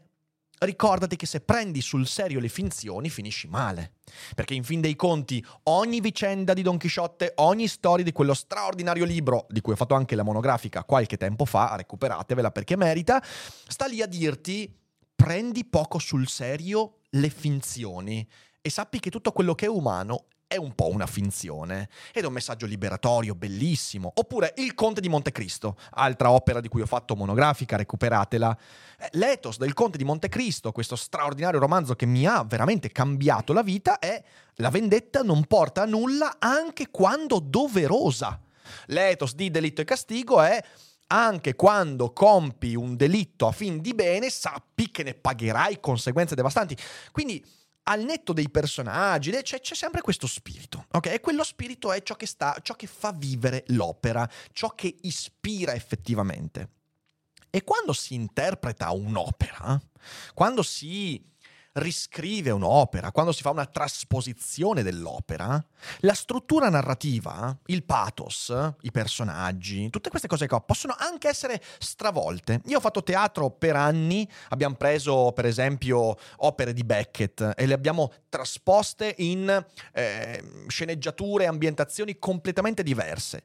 ricordati 0.57 1.15
che 1.15 1.27
se 1.27 1.41
prendi 1.41 1.81
sul 1.81 2.07
serio 2.07 2.39
le 2.39 2.47
finzioni 2.47 3.11
finisci 3.11 3.47
male. 3.47 3.97
Perché 4.33 4.55
in 4.55 4.63
fin 4.63 4.81
dei 4.81 4.95
conti 4.95 5.45
ogni 5.65 6.01
vicenda 6.01 6.53
di 6.53 6.63
Don 6.63 6.79
Chisciotte, 6.79 7.33
ogni 7.35 7.67
storia 7.67 8.03
di 8.03 8.11
quello 8.11 8.33
straordinario 8.33 9.05
libro, 9.05 9.45
di 9.49 9.61
cui 9.61 9.73
ho 9.73 9.75
fatto 9.75 9.93
anche 9.93 10.15
la 10.15 10.23
monografica 10.23 10.83
qualche 10.83 11.17
tempo 11.17 11.45
fa, 11.45 11.75
recuperatevela 11.75 12.49
perché 12.49 12.75
merita, 12.75 13.23
sta 13.23 13.85
lì 13.85 14.01
a 14.01 14.07
dirti 14.07 14.75
prendi 15.13 15.63
poco 15.63 15.99
sul 15.99 16.27
serio 16.27 17.01
le 17.11 17.29
finzioni 17.29 18.27
e 18.59 18.69
sappi 18.71 18.99
che 18.99 19.11
tutto 19.11 19.31
quello 19.31 19.53
che 19.53 19.67
è 19.67 19.69
umano 19.69 20.25
è 20.47 20.55
un 20.55 20.73
po' 20.73 20.87
una 20.87 21.05
finzione 21.05 21.89
ed 22.13 22.23
è 22.23 22.27
un 22.27 22.33
messaggio 22.33 22.65
liberatorio 22.65 23.35
bellissimo. 23.35 24.11
Oppure 24.15 24.53
Il 24.57 24.73
Conte 24.73 25.01
di 25.01 25.09
Montecristo, 25.09 25.77
altra 25.91 26.31
opera 26.31 26.61
di 26.61 26.69
cui 26.69 26.81
ho 26.81 26.85
fatto 26.85 27.15
monografica, 27.15 27.75
recuperatela. 27.75 28.57
Eh, 28.97 29.09
l'ethos 29.13 29.57
del 29.57 29.73
Conte 29.73 29.97
di 29.97 30.05
Montecristo, 30.05 30.71
questo 30.71 30.95
straordinario 30.95 31.59
romanzo 31.59 31.95
che 31.95 32.05
mi 32.05 32.25
ha 32.25 32.43
veramente 32.43 32.91
cambiato 32.91 33.51
la 33.51 33.61
vita, 33.61 33.99
è 33.99 34.23
la 34.55 34.69
vendetta 34.69 35.21
non 35.21 35.45
porta 35.45 35.81
a 35.81 35.85
nulla 35.85 36.37
anche 36.39 36.89
quando 36.89 37.39
doverosa. 37.39 38.39
L'ethos 38.87 39.35
di 39.35 39.51
delitto 39.51 39.81
e 39.81 39.85
castigo 39.85 40.41
è 40.41 40.63
anche 41.07 41.55
quando 41.55 42.11
compi 42.11 42.75
un 42.75 42.95
delitto 42.95 43.47
a 43.47 43.51
fin 43.51 43.81
di 43.81 43.93
bene, 43.93 44.29
sappi 44.29 44.91
che 44.91 45.03
ne 45.03 45.13
pagherai 45.13 45.79
conseguenze 45.79 46.35
devastanti. 46.35 46.75
Quindi 47.11 47.45
al 47.89 48.03
netto 48.03 48.33
dei 48.33 48.49
personaggi, 48.49 49.31
c'è, 49.31 49.59
c'è, 49.59 49.75
sempre 49.75 50.01
questo 50.01 50.27
spirito, 50.27 50.87
ok? 50.91 51.07
E 51.07 51.19
quello 51.19 51.43
spirito 51.43 51.91
è 51.91 52.01
ciò 52.03 52.15
che, 52.15 52.25
sta, 52.25 52.57
ciò 52.61 52.75
che 52.75 52.87
fa 52.87 53.11
vivere 53.11 53.63
l'opera, 53.67 54.29
ciò 54.51 54.69
che 54.75 54.93
ispira 55.01 55.73
effettivamente. 55.73 56.69
E 57.49 57.63
quando 57.63 57.93
si 57.93 58.13
interpreta 58.13 58.91
un'opera, 58.91 59.81
quando 60.33 60.63
si 60.63 61.23
riscrive 61.77 62.49
un'opera, 62.51 63.11
quando 63.11 63.31
si 63.31 63.41
fa 63.41 63.49
una 63.49 63.65
trasposizione 63.65 64.83
dell'opera, 64.83 65.63
la 65.99 66.13
struttura 66.13 66.69
narrativa, 66.69 67.55
il 67.67 67.83
pathos, 67.83 68.53
i 68.81 68.91
personaggi, 68.91 69.89
tutte 69.89 70.09
queste 70.09 70.27
cose 70.27 70.47
qua 70.47 70.61
possono 70.61 70.95
anche 70.97 71.27
essere 71.27 71.61
stravolte. 71.79 72.61
Io 72.65 72.77
ho 72.77 72.81
fatto 72.81 73.03
teatro 73.03 73.51
per 73.51 73.75
anni, 73.75 74.27
abbiamo 74.49 74.75
preso 74.75 75.31
per 75.33 75.45
esempio 75.45 76.15
opere 76.37 76.73
di 76.73 76.83
Beckett 76.83 77.53
e 77.55 77.65
le 77.65 77.73
abbiamo 77.73 78.11
trasposte 78.29 79.13
in 79.19 79.65
eh, 79.93 80.43
sceneggiature, 80.67 81.45
ambientazioni 81.45 82.17
completamente 82.17 82.83
diverse. 82.83 83.43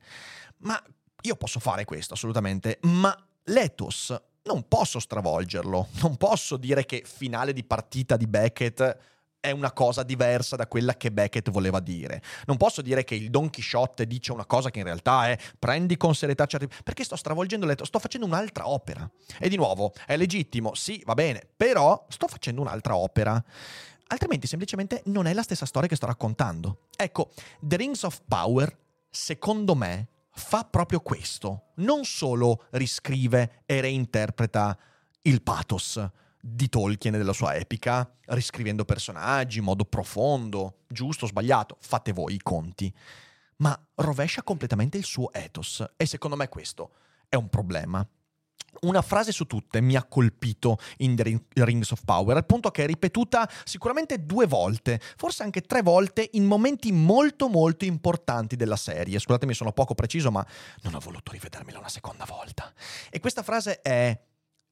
Ma 0.58 0.80
io 1.22 1.36
posso 1.36 1.60
fare 1.60 1.84
questo 1.84 2.14
assolutamente, 2.14 2.78
ma 2.82 3.16
l'ethos 3.44 4.18
non 4.44 4.66
posso 4.66 4.98
stravolgerlo, 4.98 5.88
non 6.02 6.16
posso 6.16 6.56
dire 6.56 6.84
che 6.84 7.02
finale 7.06 7.52
di 7.52 7.64
partita 7.64 8.16
di 8.16 8.26
Beckett 8.26 8.98
è 9.42 9.50
una 9.50 9.72
cosa 9.72 10.04
diversa 10.04 10.54
da 10.54 10.68
quella 10.68 10.96
che 10.96 11.10
Beckett 11.10 11.50
voleva 11.50 11.80
dire. 11.80 12.22
Non 12.46 12.56
posso 12.56 12.80
dire 12.80 13.02
che 13.02 13.16
il 13.16 13.28
Don 13.28 13.50
Quixote 13.50 14.06
dice 14.06 14.30
una 14.30 14.46
cosa 14.46 14.70
che 14.70 14.78
in 14.78 14.84
realtà 14.84 15.28
è 15.28 15.38
prendi 15.58 15.96
con 15.96 16.14
serietà 16.14 16.46
certi... 16.46 16.68
perché 16.84 17.02
sto 17.02 17.16
stravolgendo 17.16 17.66
letto, 17.66 17.84
sto 17.84 17.98
facendo 17.98 18.24
un'altra 18.24 18.68
opera. 18.68 19.08
E 19.40 19.48
di 19.48 19.56
nuovo, 19.56 19.92
è 20.06 20.16
legittimo, 20.16 20.74
sì, 20.74 21.02
va 21.04 21.14
bene, 21.14 21.44
però 21.56 22.06
sto 22.08 22.28
facendo 22.28 22.60
un'altra 22.60 22.94
opera. 22.94 23.42
Altrimenti 24.06 24.46
semplicemente 24.46 25.02
non 25.06 25.26
è 25.26 25.32
la 25.32 25.42
stessa 25.42 25.66
storia 25.66 25.88
che 25.88 25.96
sto 25.96 26.06
raccontando. 26.06 26.82
Ecco, 26.94 27.30
The 27.58 27.76
Rings 27.76 28.04
of 28.04 28.20
Power, 28.28 28.78
secondo 29.10 29.74
me, 29.74 30.06
fa 30.32 30.64
proprio 30.64 31.00
questo. 31.00 31.72
Non 31.76 32.04
solo 32.04 32.66
riscrive 32.70 33.62
e 33.66 33.80
reinterpreta 33.80 34.76
il 35.22 35.42
pathos 35.42 36.04
di 36.40 36.68
Tolkien 36.68 37.14
e 37.14 37.18
della 37.18 37.32
sua 37.32 37.54
epica, 37.54 38.10
riscrivendo 38.26 38.84
personaggi 38.84 39.58
in 39.58 39.64
modo 39.64 39.84
profondo, 39.84 40.80
giusto 40.88 41.24
o 41.24 41.28
sbagliato, 41.28 41.76
fate 41.80 42.12
voi 42.12 42.34
i 42.34 42.42
conti, 42.42 42.92
ma 43.56 43.78
rovescia 43.96 44.42
completamente 44.42 44.98
il 44.98 45.04
suo 45.04 45.32
ethos. 45.32 45.84
E 45.96 46.06
secondo 46.06 46.36
me 46.36 46.48
questo 46.48 46.90
è 47.28 47.36
un 47.36 47.48
problema. 47.48 48.06
Una 48.80 49.02
frase 49.02 49.30
su 49.32 49.46
tutte 49.46 49.80
mi 49.80 49.96
ha 49.96 50.02
colpito 50.02 50.78
in 50.98 51.14
The 51.14 51.40
Rings 51.64 51.90
of 51.92 52.02
Power, 52.04 52.36
al 52.36 52.46
punto 52.46 52.70
che 52.70 52.84
è 52.84 52.86
ripetuta 52.86 53.48
sicuramente 53.64 54.24
due 54.24 54.46
volte, 54.46 55.00
forse 55.16 55.42
anche 55.42 55.60
tre 55.60 55.82
volte, 55.82 56.30
in 56.32 56.44
momenti 56.44 56.90
molto 56.90 57.48
molto 57.48 57.84
importanti 57.84 58.56
della 58.56 58.76
serie. 58.76 59.18
Scusatemi, 59.18 59.54
sono 59.54 59.72
poco 59.72 59.94
preciso, 59.94 60.30
ma 60.30 60.44
non 60.82 60.94
ho 60.94 60.98
voluto 60.98 61.32
rivedermela 61.32 61.78
una 61.78 61.88
seconda 61.88 62.24
volta. 62.24 62.72
E 63.10 63.20
questa 63.20 63.42
frase 63.42 63.80
è 63.82 64.18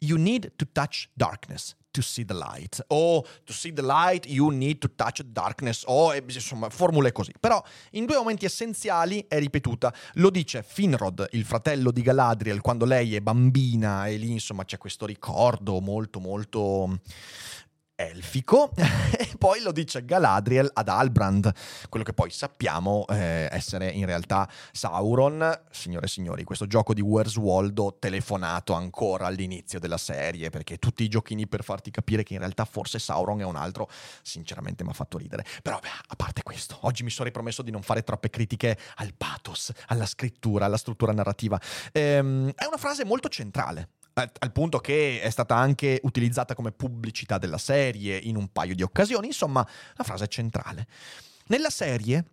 You 0.03 0.17
need 0.17 0.53
to 0.57 0.67
touch 0.73 1.11
darkness 1.15 1.77
to 1.91 2.03
see 2.03 2.25
the 2.25 2.35
light. 2.35 2.83
O 2.89 3.23
to 3.45 3.53
see 3.53 3.73
the 3.73 3.83
light 3.83 4.27
you 4.27 4.51
need 4.51 4.79
to 4.79 4.89
touch 4.95 5.23
darkness. 5.23 5.83
O 5.87 6.15
insomma, 6.15 6.71
formule 6.71 7.13
così. 7.13 7.33
Però 7.39 7.63
in 7.93 8.07
due 8.07 8.17
momenti 8.17 8.45
essenziali 8.45 9.25
è 9.29 9.39
ripetuta. 9.39 9.93
Lo 10.15 10.31
dice 10.31 10.63
Finrod, 10.63 11.29
il 11.33 11.45
fratello 11.45 11.91
di 11.91 12.03
Galadriel, 12.03 12.61
quando 12.61 12.85
lei 12.85 13.15
è 13.15 13.21
bambina 13.21 14.07
e 14.07 14.17
lì 14.17 14.31
insomma 14.31 14.65
c'è 14.65 14.79
questo 14.79 15.07
ricordo 15.07 15.81
molto 15.81 16.21
molto 16.21 17.01
elfico 18.01 18.71
e 18.77 19.31
poi 19.39 19.61
lo 19.61 19.73
dice 19.73 20.05
Galadriel 20.05 20.71
ad 20.73 20.89
Albrand, 20.89 21.53
quello 21.89 22.05
che 22.05 22.15
poi 22.15 22.31
sappiamo 22.31 23.05
eh, 23.09 23.49
essere 23.51 23.91
in 23.91 24.07
realtà 24.07 24.49
Sauron. 24.73 25.61
Signore 25.71 26.07
e 26.07 26.09
signori, 26.09 26.45
questo 26.45 26.67
gioco 26.67 26.95
di 26.95 27.03
Where's 27.03 27.39
telefonato 27.99 28.73
ancora 28.73 29.27
all'inizio 29.27 29.79
della 29.79 29.99
serie, 29.99 30.51
perché 30.51 30.79
tutti 30.79 31.05
i 31.05 31.09
giochini 31.09 31.47
per 31.47 31.63
farti 31.63 31.91
capire 31.91 32.23
che 32.23 32.33
in 32.33 32.39
realtà 32.39 32.65
forse 32.65 32.99
Sauron 32.99 33.41
è 33.41 33.45
un 33.45 33.57
altro, 33.57 33.89
sinceramente 34.23 34.83
mi 34.83 34.91
ha 34.91 34.95
fatto 34.95 35.19
ridere. 35.19 35.45
Però 35.63 35.79
beh, 35.79 35.89
a 36.09 36.17
parte 36.17 36.43
questo, 36.43 36.79
oggi 36.83 37.03
mi 37.03 37.11
sono 37.11 37.27
ripromesso 37.27 37.63
di 37.63 37.71
non 37.71 37.83
fare 37.83 38.03
troppe 38.03 38.31
critiche 38.31 38.79
al 38.97 39.13
pathos, 39.15 39.73
alla 39.89 40.07
scrittura, 40.07 40.65
alla 40.65 40.79
struttura 40.79 41.13
narrativa. 41.13 41.61
Ehm, 41.93 42.53
è 42.55 42.65
una 42.65 42.79
frase 42.79 43.05
molto 43.05 43.29
centrale 43.29 43.89
al, 44.21 44.53
punto 44.53 44.79
che 44.79 45.21
è 45.21 45.31
stata 45.31 45.57
anche 45.57 46.01
utilizzata 46.03 46.55
come 46.55 46.73
pubblicità 46.73 47.39
della 47.39 47.59
serie 47.59 48.17
in 48.17 48.37
un 48.37 48.49
paio 48.53 48.75
di 48.75 48.83
occasioni, 48.83 49.27
insomma, 49.27 49.67
la 49.95 50.05
frase 50.05 50.25
è 50.25 50.29
centrale. 50.29 50.87
Nella 51.47 51.71
serie 51.71 52.25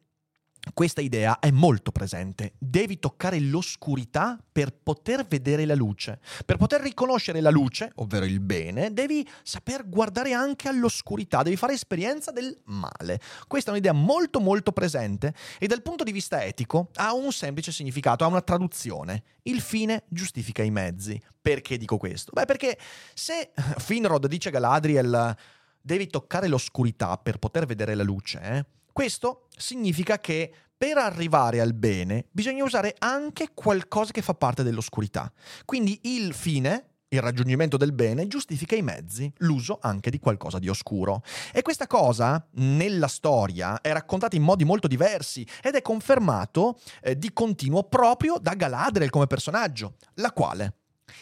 questa 0.73 1.01
idea 1.01 1.39
è 1.39 1.51
molto 1.51 1.91
presente. 1.91 2.53
Devi 2.57 2.99
toccare 2.99 3.39
l'oscurità 3.39 4.39
per 4.51 4.73
poter 4.73 5.25
vedere 5.25 5.65
la 5.65 5.75
luce. 5.75 6.19
Per 6.45 6.57
poter 6.57 6.81
riconoscere 6.81 7.41
la 7.41 7.49
luce, 7.49 7.91
ovvero 7.95 8.25
il 8.25 8.39
bene, 8.39 8.93
devi 8.93 9.27
saper 9.43 9.87
guardare 9.87 10.33
anche 10.33 10.67
all'oscurità, 10.67 11.43
devi 11.43 11.55
fare 11.55 11.73
esperienza 11.73 12.31
del 12.31 12.59
male. 12.65 13.19
Questa 13.47 13.69
è 13.69 13.73
un'idea 13.73 13.93
molto 13.93 14.39
molto 14.39 14.71
presente 14.71 15.33
e 15.59 15.67
dal 15.67 15.81
punto 15.81 16.03
di 16.03 16.11
vista 16.11 16.43
etico 16.43 16.89
ha 16.95 17.13
un 17.13 17.31
semplice 17.31 17.71
significato, 17.71 18.23
ha 18.23 18.27
una 18.27 18.41
traduzione. 18.41 19.23
Il 19.43 19.61
fine 19.61 20.03
giustifica 20.07 20.63
i 20.63 20.71
mezzi. 20.71 21.21
Perché 21.41 21.77
dico 21.77 21.97
questo? 21.97 22.31
Beh, 22.33 22.45
perché 22.45 22.77
se 23.13 23.51
Finrod 23.77 24.27
dice 24.27 24.49
a 24.49 24.51
Galadriel 24.51 25.35
devi 25.79 26.07
toccare 26.07 26.47
l'oscurità 26.47 27.17
per 27.17 27.37
poter 27.37 27.65
vedere 27.65 27.95
la 27.95 28.03
luce, 28.03 28.41
eh? 28.41 28.65
Questo 28.97 29.45
significa 29.55 30.17
che 30.17 30.51
per 30.75 30.97
arrivare 30.97 31.61
al 31.61 31.75
bene 31.75 32.25
bisogna 32.31 32.63
usare 32.63 32.95
anche 32.97 33.49
qualcosa 33.53 34.11
che 34.11 34.23
fa 34.23 34.33
parte 34.33 34.63
dell'oscurità. 34.63 35.31
Quindi 35.65 35.99
il 36.05 36.33
fine, 36.33 36.93
il 37.09 37.21
raggiungimento 37.21 37.77
del 37.77 37.93
bene 37.93 38.25
giustifica 38.25 38.75
i 38.75 38.81
mezzi, 38.81 39.31
l'uso 39.41 39.77
anche 39.79 40.09
di 40.09 40.17
qualcosa 40.17 40.57
di 40.57 40.67
oscuro. 40.67 41.21
E 41.53 41.61
questa 41.61 41.85
cosa 41.85 42.43
nella 42.53 43.07
storia 43.07 43.81
è 43.81 43.91
raccontata 43.91 44.35
in 44.35 44.41
modi 44.41 44.63
molto 44.63 44.87
diversi 44.87 45.45
ed 45.61 45.75
è 45.75 45.83
confermato 45.83 46.79
eh, 47.03 47.15
di 47.15 47.31
continuo 47.33 47.83
proprio 47.83 48.39
da 48.39 48.55
Galadriel 48.55 49.11
come 49.11 49.27
personaggio, 49.27 49.97
la 50.15 50.31
quale 50.31 50.77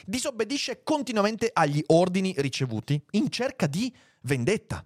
disobbedisce 0.06 0.82
continuamente 0.82 1.50
agli 1.52 1.84
ordini 1.88 2.34
ricevuti 2.38 3.04
in 3.12 3.30
cerca 3.30 3.68
di 3.68 3.94
vendetta. 4.22 4.82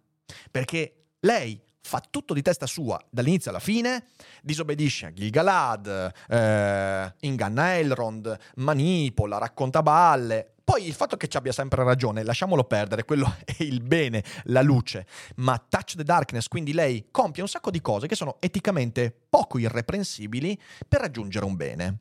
Perché 0.49 0.95
lei 1.19 1.67
fa 1.81 2.01
tutto 2.07 2.33
di 2.33 2.41
testa 2.41 2.65
sua 2.65 2.99
dall'inizio 3.09 3.49
alla 3.49 3.59
fine, 3.59 4.07
disobbedisce 4.41 5.07
a 5.07 5.13
Gilgalad, 5.13 6.11
eh, 6.27 7.13
inganna 7.21 7.77
Elrond, 7.77 8.37
manipola, 8.55 9.37
racconta 9.37 9.81
balle. 9.81 10.53
Poi 10.63 10.85
il 10.85 10.93
fatto 10.93 11.17
che 11.17 11.27
ci 11.27 11.35
abbia 11.35 11.51
sempre 11.51 11.83
ragione, 11.83 12.23
lasciamolo 12.23 12.63
perdere, 12.63 13.03
quello 13.03 13.37
è 13.43 13.55
il 13.63 13.81
bene, 13.81 14.23
la 14.43 14.61
luce. 14.61 15.07
Ma 15.37 15.57
Touch 15.57 15.95
the 15.95 16.03
Darkness, 16.03 16.47
quindi 16.47 16.73
lei 16.73 17.07
compie 17.09 17.41
un 17.41 17.49
sacco 17.49 17.71
di 17.71 17.81
cose 17.81 18.07
che 18.07 18.15
sono 18.15 18.37
eticamente 18.39 19.11
poco 19.29 19.57
irreprensibili 19.57 20.59
per 20.87 21.01
raggiungere 21.01 21.45
un 21.45 21.55
bene 21.55 21.97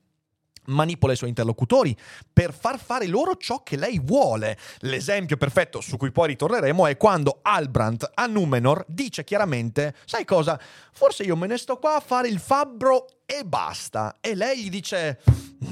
manipola 0.69 1.13
i 1.13 1.17
suoi 1.17 1.29
interlocutori 1.29 1.97
per 2.33 2.55
far 2.55 2.79
fare 2.79 3.07
loro 3.07 3.37
ciò 3.37 3.63
che 3.63 3.77
lei 3.77 4.01
vuole. 4.03 4.59
L'esempio 4.81 5.37
perfetto 5.37 5.81
su 5.81 5.97
cui 5.97 6.13
poi 6.13 6.29
ritorneremo 6.29 6.87
è 6.87 6.97
quando 6.97 7.41
Albrand 7.43 8.11
a 8.15 8.27
Numenor 8.27 8.85
dice 8.89 9.25
chiaramente, 9.25 9.95
sai 10.05 10.25
cosa, 10.25 10.59
forse 10.93 11.23
io 11.23 11.37
me 11.37 11.47
ne 11.47 11.59
sto 11.59 11.77
qua 11.77 11.97
a 11.97 12.01
fare 12.01 12.29
il 12.29 12.39
fabbro 12.39 13.07
e 13.27 13.45
basta. 13.45 14.17
E 14.21 14.35
lei 14.35 14.65
gli 14.65 14.71
dice, 14.71 15.21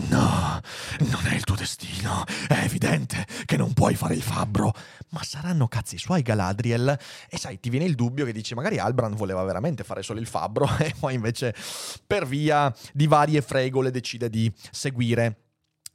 no, 0.08 0.55
non 1.00 1.26
è 1.26 1.34
il 1.34 1.44
tuo 1.44 1.54
destino, 1.56 2.24
è 2.48 2.62
evidente 2.64 3.26
che 3.44 3.56
non 3.56 3.72
puoi 3.72 3.94
fare 3.94 4.14
il 4.14 4.22
fabbro. 4.22 4.72
Ma 5.10 5.22
saranno 5.22 5.68
cazzi 5.68 5.98
suoi 5.98 6.22
Galadriel? 6.22 6.98
E 7.28 7.38
sai, 7.38 7.60
ti 7.60 7.70
viene 7.70 7.84
il 7.84 7.94
dubbio 7.94 8.24
che 8.24 8.32
dici, 8.32 8.54
magari 8.54 8.78
Albrand 8.78 9.14
voleva 9.14 9.42
veramente 9.44 9.84
fare 9.84 10.02
solo 10.02 10.20
il 10.20 10.26
fabbro 10.26 10.68
e 10.78 10.94
poi 10.98 11.14
invece 11.14 11.54
per 12.06 12.26
via 12.26 12.74
di 12.92 13.06
varie 13.06 13.42
fregole 13.42 13.90
decide 13.90 14.28
di 14.28 14.52
seguire 14.70 15.40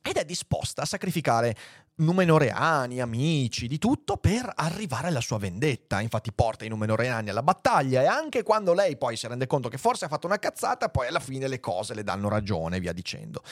ed 0.01 0.17
è 0.17 0.25
disposta 0.25 0.81
a 0.81 0.85
sacrificare 0.85 1.55
Numenoreani, 2.01 2.99
amici, 2.99 3.67
di 3.67 3.77
tutto 3.77 4.17
per 4.17 4.51
arrivare 4.55 5.09
alla 5.09 5.21
sua 5.21 5.37
vendetta. 5.37 6.01
Infatti 6.01 6.33
porta 6.33 6.65
i 6.65 6.67
Numenoreani 6.67 7.29
alla 7.29 7.43
battaglia 7.43 8.01
e 8.01 8.07
anche 8.07 8.41
quando 8.41 8.73
lei 8.73 8.97
poi 8.97 9.15
si 9.15 9.27
rende 9.27 9.45
conto 9.45 9.69
che 9.69 9.77
forse 9.77 10.05
ha 10.05 10.07
fatto 10.07 10.25
una 10.25 10.39
cazzata, 10.39 10.89
poi 10.89 11.07
alla 11.07 11.19
fine 11.19 11.47
le 11.47 11.59
cose 11.59 11.93
le 11.93 12.03
danno 12.03 12.27
ragione, 12.27 12.79
via 12.79 12.91
dicendo. 12.91 13.43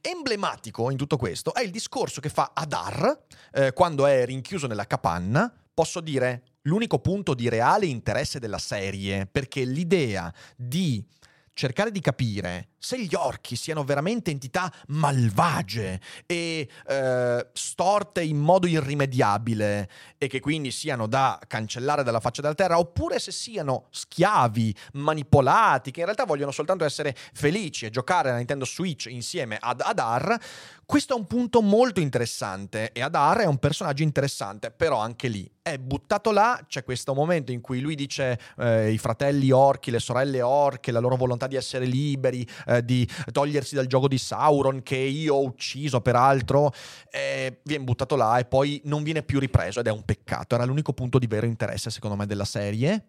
Emblematico 0.00 0.90
in 0.90 0.96
tutto 0.96 1.18
questo 1.18 1.52
è 1.52 1.60
il 1.60 1.70
discorso 1.70 2.22
che 2.22 2.30
fa 2.30 2.52
Adar 2.54 3.24
eh, 3.52 3.72
quando 3.74 4.06
è 4.06 4.24
rinchiuso 4.24 4.66
nella 4.66 4.86
capanna. 4.86 5.52
Posso 5.74 6.00
dire 6.00 6.44
l'unico 6.62 7.00
punto 7.00 7.34
di 7.34 7.50
reale 7.50 7.84
interesse 7.84 8.38
della 8.38 8.58
serie, 8.58 9.26
perché 9.26 9.64
l'idea 9.64 10.32
di 10.56 11.04
cercare 11.52 11.90
di 11.90 12.00
capire 12.00 12.68
se 12.78 13.00
gli 13.00 13.14
orchi 13.14 13.56
siano 13.56 13.84
veramente 13.84 14.30
entità 14.30 14.72
malvagie 14.88 16.00
e 16.26 16.68
eh, 16.86 17.48
storte 17.52 18.22
in 18.22 18.38
modo 18.38 18.66
irrimediabile 18.66 19.88
e 20.16 20.28
che 20.28 20.40
quindi 20.40 20.70
siano 20.70 21.06
da 21.06 21.40
cancellare 21.46 22.02
dalla 22.02 22.20
faccia 22.20 22.42
della 22.42 22.54
terra, 22.54 22.78
oppure 22.78 23.18
se 23.18 23.32
siano 23.32 23.88
schiavi, 23.90 24.74
manipolati, 24.92 25.90
che 25.90 26.00
in 26.00 26.06
realtà 26.06 26.24
vogliono 26.24 26.50
soltanto 26.50 26.84
essere 26.84 27.14
felici 27.32 27.86
e 27.86 27.90
giocare 27.90 28.28
alla 28.28 28.38
Nintendo 28.38 28.64
Switch 28.64 29.06
insieme 29.06 29.56
ad 29.60 29.80
Adar, 29.80 30.38
questo 30.84 31.14
è 31.14 31.18
un 31.18 31.26
punto 31.26 31.60
molto 31.60 32.00
interessante 32.00 32.92
e 32.92 33.02
Adar 33.02 33.40
è 33.40 33.44
un 33.44 33.58
personaggio 33.58 34.02
interessante, 34.02 34.70
però 34.70 34.98
anche 34.98 35.28
lì 35.28 35.50
è 35.60 35.76
buttato 35.76 36.30
là, 36.30 36.64
c'è 36.66 36.82
questo 36.82 37.12
momento 37.12 37.52
in 37.52 37.60
cui 37.60 37.80
lui 37.80 37.94
dice 37.94 38.38
eh, 38.56 38.90
i 38.90 38.96
fratelli 38.96 39.50
orchi, 39.50 39.90
le 39.90 39.98
sorelle 39.98 40.40
orche, 40.40 40.90
la 40.90 40.98
loro 40.98 41.16
volontà 41.16 41.46
di 41.46 41.56
essere 41.56 41.84
liberi, 41.84 42.46
eh, 42.68 42.84
di 42.84 43.08
togliersi 43.32 43.74
dal 43.74 43.86
gioco 43.86 44.08
di 44.08 44.18
Sauron 44.18 44.82
che 44.82 44.96
io 44.96 45.34
ho 45.34 45.42
ucciso 45.42 46.00
peraltro, 46.00 46.72
eh, 47.10 47.60
viene 47.64 47.84
buttato 47.84 48.14
là 48.16 48.38
e 48.38 48.44
poi 48.44 48.80
non 48.84 49.02
viene 49.02 49.22
più 49.22 49.40
ripreso 49.40 49.80
ed 49.80 49.86
è 49.86 49.90
un 49.90 50.04
peccato, 50.04 50.54
era 50.54 50.64
l'unico 50.64 50.92
punto 50.92 51.18
di 51.18 51.26
vero 51.26 51.46
interesse 51.46 51.90
secondo 51.90 52.16
me 52.16 52.26
della 52.26 52.44
serie 52.44 53.08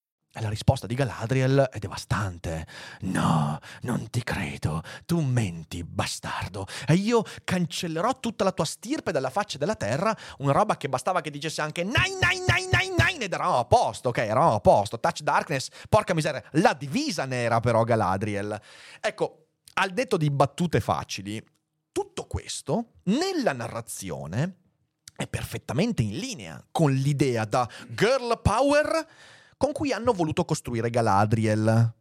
E 0.33 0.39
la 0.39 0.47
risposta 0.47 0.87
di 0.87 0.95
Galadriel 0.95 1.67
è 1.69 1.77
devastante. 1.77 2.65
No, 3.01 3.59
non 3.81 4.09
ti 4.09 4.23
credo. 4.23 4.81
Tu 5.05 5.19
menti, 5.19 5.83
bastardo. 5.83 6.65
E 6.87 6.93
io 6.93 7.23
cancellerò 7.43 8.17
tutta 8.21 8.45
la 8.45 8.53
tua 8.53 8.63
stirpe 8.63 9.11
dalla 9.11 9.29
faccia 9.29 9.57
della 9.57 9.75
terra. 9.75 10.15
Una 10.37 10.53
roba 10.53 10.77
che 10.77 10.87
bastava 10.87 11.19
che 11.19 11.31
dicesse 11.31 11.61
anche 11.61 11.83
nine, 11.83 12.17
nine, 12.21 12.45
nine, 12.47 12.69
nine, 12.71 12.95
nine 12.97 13.25
ed 13.25 13.33
eravamo 13.33 13.59
a 13.59 13.65
posto, 13.65 14.09
ok? 14.09 14.19
Eravamo 14.19 14.55
a 14.55 14.59
posto. 14.61 15.01
Touch 15.01 15.19
Darkness, 15.19 15.67
porca 15.89 16.13
miseria. 16.13 16.41
La 16.51 16.73
divisa 16.73 17.25
nera 17.25 17.59
però 17.59 17.83
Galadriel. 17.83 18.57
Ecco, 19.01 19.47
al 19.73 19.91
detto 19.91 20.15
di 20.15 20.31
battute 20.31 20.79
facili, 20.79 21.43
tutto 21.91 22.23
questo 22.27 22.93
nella 23.03 23.51
narrazione 23.51 24.59
è 25.13 25.27
perfettamente 25.27 26.01
in 26.03 26.17
linea 26.17 26.65
con 26.71 26.91
l'idea 26.93 27.43
da 27.43 27.69
girl 27.89 28.39
power 28.41 29.07
con 29.61 29.73
cui 29.73 29.93
hanno 29.93 30.11
voluto 30.11 30.43
costruire 30.43 30.89
Galadriel. 30.89 31.93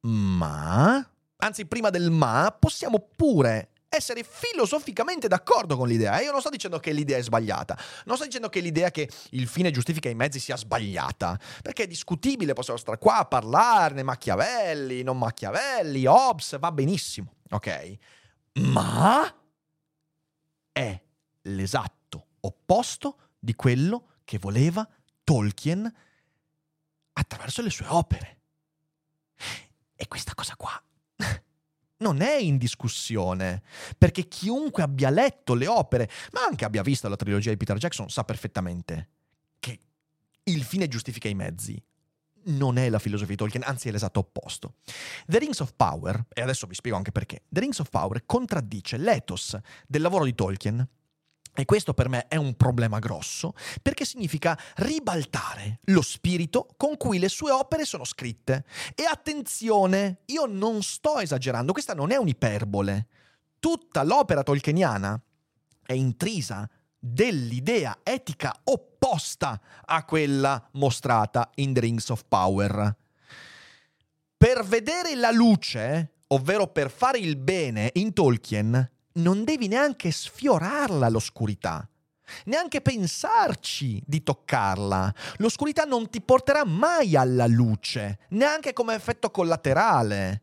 Ma, 0.00 1.10
anzi 1.36 1.66
prima 1.66 1.90
del 1.90 2.10
ma, 2.10 2.56
possiamo 2.58 3.10
pure 3.14 3.72
essere 3.90 4.24
filosoficamente 4.26 5.28
d'accordo 5.28 5.76
con 5.76 5.86
l'idea. 5.86 6.18
Io 6.22 6.30
non 6.30 6.40
sto 6.40 6.48
dicendo 6.48 6.78
che 6.78 6.92
l'idea 6.92 7.18
è 7.18 7.22
sbagliata, 7.22 7.78
non 8.06 8.16
sto 8.16 8.24
dicendo 8.24 8.48
che 8.48 8.60
l'idea 8.60 8.90
che 8.90 9.06
il 9.32 9.46
fine 9.48 9.70
giustifica 9.70 10.08
i 10.08 10.14
mezzi 10.14 10.40
sia 10.40 10.56
sbagliata, 10.56 11.38
perché 11.60 11.82
è 11.82 11.86
discutibile, 11.86 12.54
possiamo 12.54 12.78
stare 12.78 12.96
qua 12.96 13.18
a 13.18 13.26
parlarne, 13.26 14.02
Machiavelli, 14.02 15.02
non 15.02 15.18
Machiavelli, 15.18 16.06
Hobbes, 16.06 16.58
va 16.58 16.72
benissimo, 16.72 17.34
ok? 17.50 17.96
Ma 18.60 19.30
è 20.72 21.02
l'esatto 21.42 22.28
opposto 22.40 23.18
di 23.38 23.54
quello 23.54 24.20
che 24.24 24.38
voleva 24.38 24.88
Tolkien 25.22 25.92
attraverso 27.18 27.62
le 27.62 27.70
sue 27.70 27.86
opere. 27.88 28.40
E 29.94 30.06
questa 30.08 30.34
cosa 30.34 30.54
qua 30.56 30.80
non 31.98 32.20
è 32.20 32.34
in 32.36 32.58
discussione, 32.58 33.62
perché 33.96 34.28
chiunque 34.28 34.82
abbia 34.82 35.10
letto 35.10 35.54
le 35.54 35.66
opere, 35.66 36.10
ma 36.32 36.44
anche 36.44 36.64
abbia 36.64 36.82
visto 36.82 37.08
la 37.08 37.16
trilogia 37.16 37.50
di 37.50 37.56
Peter 37.56 37.78
Jackson, 37.78 38.08
sa 38.08 38.24
perfettamente 38.24 39.08
che 39.58 39.80
il 40.44 40.62
fine 40.62 40.88
giustifica 40.88 41.28
i 41.28 41.34
mezzi. 41.34 41.82
Non 42.48 42.78
è 42.78 42.88
la 42.90 43.00
filosofia 43.00 43.34
di 43.34 43.36
Tolkien, 43.36 43.64
anzi 43.64 43.88
è 43.88 43.90
l'esatto 43.90 44.20
opposto. 44.20 44.74
The 45.26 45.40
Rings 45.40 45.58
of 45.58 45.72
Power, 45.74 46.26
e 46.32 46.42
adesso 46.42 46.68
vi 46.68 46.74
spiego 46.74 46.96
anche 46.96 47.10
perché, 47.10 47.42
The 47.48 47.58
Rings 47.58 47.80
of 47.80 47.88
Power 47.88 48.24
contraddice 48.24 48.98
l'ethos 48.98 49.58
del 49.84 50.02
lavoro 50.02 50.24
di 50.24 50.34
Tolkien 50.34 50.88
e 51.56 51.64
questo 51.64 51.94
per 51.94 52.08
me 52.08 52.26
è 52.28 52.36
un 52.36 52.54
problema 52.54 52.98
grosso 52.98 53.54
perché 53.80 54.04
significa 54.04 54.58
ribaltare 54.76 55.80
lo 55.84 56.02
spirito 56.02 56.68
con 56.76 56.96
cui 56.96 57.18
le 57.18 57.28
sue 57.28 57.50
opere 57.50 57.84
sono 57.84 58.04
scritte. 58.04 58.64
E 58.94 59.04
attenzione, 59.04 60.18
io 60.26 60.44
non 60.44 60.82
sto 60.82 61.18
esagerando, 61.18 61.72
questa 61.72 61.94
non 61.94 62.10
è 62.10 62.16
un'iperbole. 62.16 63.06
Tutta 63.58 64.02
l'opera 64.02 64.42
tolkieniana 64.42 65.20
è 65.82 65.94
intrisa 65.94 66.68
dell'idea 66.98 68.00
etica 68.02 68.54
opposta 68.64 69.60
a 69.84 70.04
quella 70.04 70.68
mostrata 70.72 71.50
in 71.54 71.72
The 71.72 71.80
Rings 71.80 72.08
of 72.10 72.24
Power. 72.28 72.96
Per 74.36 74.64
vedere 74.64 75.14
la 75.14 75.30
luce, 75.30 76.16
ovvero 76.28 76.66
per 76.66 76.90
fare 76.90 77.18
il 77.18 77.36
bene 77.36 77.90
in 77.94 78.12
Tolkien, 78.12 78.90
non 79.16 79.44
devi 79.44 79.68
neanche 79.68 80.10
sfiorarla 80.10 81.08
l'oscurità. 81.08 81.88
Neanche 82.46 82.80
pensarci 82.80 84.02
di 84.04 84.22
toccarla. 84.22 85.14
L'oscurità 85.36 85.84
non 85.84 86.10
ti 86.10 86.20
porterà 86.20 86.64
mai 86.64 87.14
alla 87.14 87.46
luce, 87.46 88.18
neanche 88.30 88.72
come 88.72 88.94
effetto 88.94 89.30
collaterale. 89.30 90.42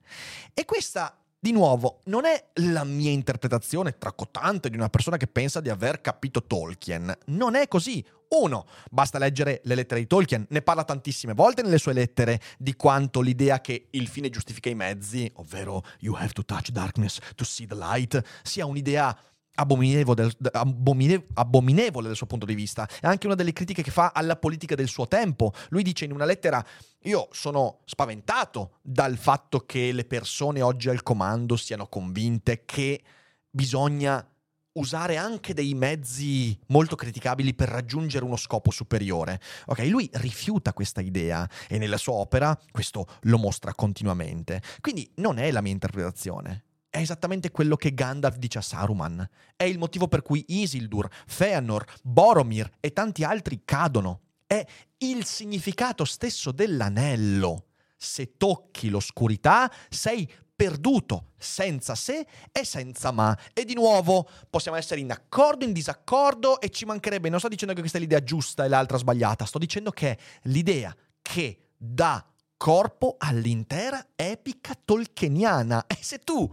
E 0.53 0.63
questa 0.63 1.17
di 1.43 1.51
nuovo, 1.51 1.99
non 2.05 2.23
è 2.23 2.51
la 2.71 2.86
mia 2.86 3.12
interpretazione 3.12 3.97
tracotante 3.97 4.69
di 4.69 4.77
una 4.77 4.88
persona 4.88 5.17
che 5.17 5.27
pensa 5.27 5.59
di 5.59 5.67
aver 5.67 5.99
capito 5.99 6.45
Tolkien. 6.45 7.13
Non 7.25 7.55
è 7.55 7.67
così. 7.67 8.01
Uno, 8.33 8.65
basta 8.89 9.19
leggere 9.19 9.61
le 9.65 9.75
lettere 9.75 9.99
di 9.99 10.07
Tolkien, 10.07 10.47
ne 10.49 10.61
parla 10.63 10.83
tantissime 10.83 11.33
volte 11.33 11.61
nelle 11.61 11.77
sue 11.77 11.93
lettere 11.93 12.41
di 12.57 12.75
quanto 12.75 13.21
l'idea 13.21 13.61
che 13.61 13.89
il 13.91 14.07
fine 14.07 14.31
giustifica 14.31 14.69
i 14.69 14.75
mezzi, 14.75 15.31
ovvero 15.35 15.83
you 15.99 16.15
have 16.15 16.33
to 16.33 16.43
touch 16.43 16.69
darkness 16.69 17.19
to 17.35 17.43
see 17.43 17.67
the 17.67 17.75
light, 17.75 18.19
sia 18.41 18.65
un'idea 18.65 19.15
abominevole, 19.55 20.31
abomine, 20.51 21.25
abominevole 21.35 22.07
dal 22.07 22.15
suo 22.15 22.25
punto 22.25 22.47
di 22.47 22.55
vista. 22.55 22.87
È 22.87 23.05
anche 23.05 23.27
una 23.27 23.35
delle 23.35 23.53
critiche 23.53 23.83
che 23.83 23.91
fa 23.91 24.11
alla 24.13 24.35
politica 24.35 24.73
del 24.73 24.87
suo 24.87 25.07
tempo. 25.07 25.53
Lui 25.69 25.83
dice 25.83 26.05
in 26.05 26.11
una 26.11 26.25
lettera: 26.25 26.65
Io 27.03 27.27
sono 27.31 27.81
spaventato 27.85 28.79
dal 28.81 29.17
fatto 29.17 29.59
che 29.59 29.91
le 29.91 30.05
persone 30.05 30.61
oggi 30.63 30.89
al 30.89 31.03
comando 31.03 31.55
siano 31.55 31.85
convinte 31.87 32.63
che 32.65 33.03
bisogna 33.47 34.27
usare 34.73 35.17
anche 35.17 35.53
dei 35.53 35.73
mezzi 35.73 36.57
molto 36.67 36.95
criticabili 36.95 37.53
per 37.53 37.69
raggiungere 37.69 38.25
uno 38.25 38.38
scopo 38.38 38.71
superiore. 38.71 39.39
Ok, 39.65 39.79
lui 39.86 40.09
rifiuta 40.13 40.73
questa 40.73 41.01
idea 41.01 41.49
e 41.67 41.77
nella 41.77 41.97
sua 41.97 42.13
opera 42.13 42.57
questo 42.71 43.07
lo 43.21 43.38
mostra 43.38 43.73
continuamente. 43.73 44.62
Quindi 44.81 45.12
non 45.15 45.38
è 45.38 45.51
la 45.51 45.62
mia 45.62 45.71
interpretazione 45.71 46.65
è 46.93 46.99
esattamente 46.99 47.49
quello 47.49 47.75
che 47.75 47.95
Gandalf 47.95 48.36
dice 48.36 48.59
a 48.59 48.62
Saruman. 48.62 49.27
È 49.55 49.63
il 49.63 49.79
motivo 49.79 50.07
per 50.07 50.21
cui 50.21 50.45
Isildur, 50.49 51.09
Feanor, 51.25 51.83
Boromir 52.03 52.69
e 52.79 52.93
tanti 52.93 53.23
altri 53.23 53.63
cadono. 53.65 54.21
È 54.45 54.63
il 54.99 55.25
significato 55.25 56.05
stesso 56.05 56.51
dell'anello. 56.51 57.69
Se 58.03 58.35
tocchi 58.35 58.89
l'oscurità, 58.89 59.71
sei 59.89 60.29
perduto, 60.55 61.31
senza 61.37 61.95
se 61.95 62.25
e 62.51 62.65
senza 62.65 63.11
ma. 63.11 63.37
E 63.53 63.65
di 63.65 63.73
nuovo 63.73 64.29
possiamo 64.49 64.77
essere 64.77 64.99
in 64.99 65.11
accordo, 65.11 65.65
in 65.65 65.73
disaccordo 65.73 66.59
e 66.59 66.69
ci 66.69 66.85
mancherebbe. 66.85 67.29
Non 67.29 67.39
sto 67.39 67.47
dicendo 67.47 67.73
che 67.73 67.79
questa 67.79 67.97
è 67.97 68.01
l'idea 68.01 68.23
giusta 68.23 68.65
e 68.65 68.67
l'altra 68.67 68.97
sbagliata, 68.97 69.45
sto 69.45 69.57
dicendo 69.57 69.91
che 69.91 70.11
è 70.11 70.17
l'idea 70.43 70.95
che 71.21 71.69
dà 71.77 72.25
corpo 72.57 73.15
all'intera 73.17 74.09
epica 74.15 74.73
tolkieniana. 74.83 75.85
E 75.87 75.97
se 76.01 76.19
tu 76.19 76.49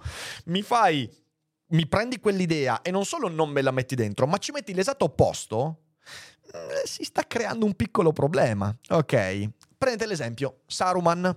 mi 0.46 0.62
fai, 0.62 1.08
mi 1.68 1.86
prendi 1.86 2.18
quell'idea 2.18 2.82
e 2.82 2.90
non 2.90 3.04
solo 3.04 3.28
non 3.28 3.50
me 3.50 3.62
la 3.62 3.70
metti 3.70 3.94
dentro, 3.94 4.26
ma 4.26 4.38
ci 4.38 4.50
metti 4.50 4.74
l'esatto 4.74 5.04
opposto, 5.04 5.82
eh, 6.52 6.86
si 6.86 7.04
sta 7.04 7.24
creando 7.26 7.64
un 7.64 7.74
piccolo 7.74 8.12
problema. 8.12 8.74
Ok, 8.88 9.50
prendete 9.80 10.06
l'esempio 10.06 10.60
Saruman 10.66 11.34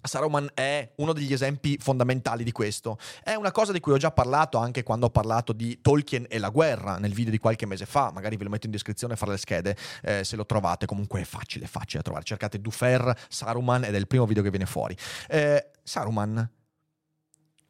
Saruman 0.00 0.50
è 0.52 0.92
uno 0.96 1.12
degli 1.12 1.32
esempi 1.32 1.78
fondamentali 1.80 2.44
di 2.44 2.52
questo. 2.52 2.98
È 3.22 3.34
una 3.34 3.52
cosa 3.52 3.72
di 3.72 3.80
cui 3.80 3.92
ho 3.92 3.96
già 3.96 4.10
parlato 4.10 4.58
anche 4.58 4.82
quando 4.82 5.06
ho 5.06 5.10
parlato 5.10 5.54
di 5.54 5.80
Tolkien 5.80 6.26
e 6.28 6.38
la 6.38 6.50
guerra 6.50 6.98
nel 6.98 7.14
video 7.14 7.30
di 7.30 7.38
qualche 7.38 7.64
mese 7.64 7.86
fa. 7.86 8.10
Magari 8.12 8.36
ve 8.36 8.44
lo 8.44 8.50
metto 8.50 8.66
in 8.66 8.72
descrizione 8.72 9.16
fra 9.16 9.30
le 9.30 9.38
schede 9.38 9.74
eh, 10.02 10.22
se 10.22 10.36
lo 10.36 10.44
trovate. 10.44 10.84
Comunque 10.84 11.22
è 11.22 11.24
facile, 11.24 11.66
facile 11.66 11.98
da 11.98 12.02
trovare. 12.02 12.24
Cercate 12.24 12.60
Dufer 12.60 13.18
Saruman 13.30 13.84
ed 13.84 13.94
è 13.94 13.98
il 13.98 14.06
primo 14.06 14.26
video 14.26 14.42
che 14.42 14.50
viene 14.50 14.66
fuori. 14.66 14.94
Eh, 15.26 15.70
Saruman. 15.82 16.50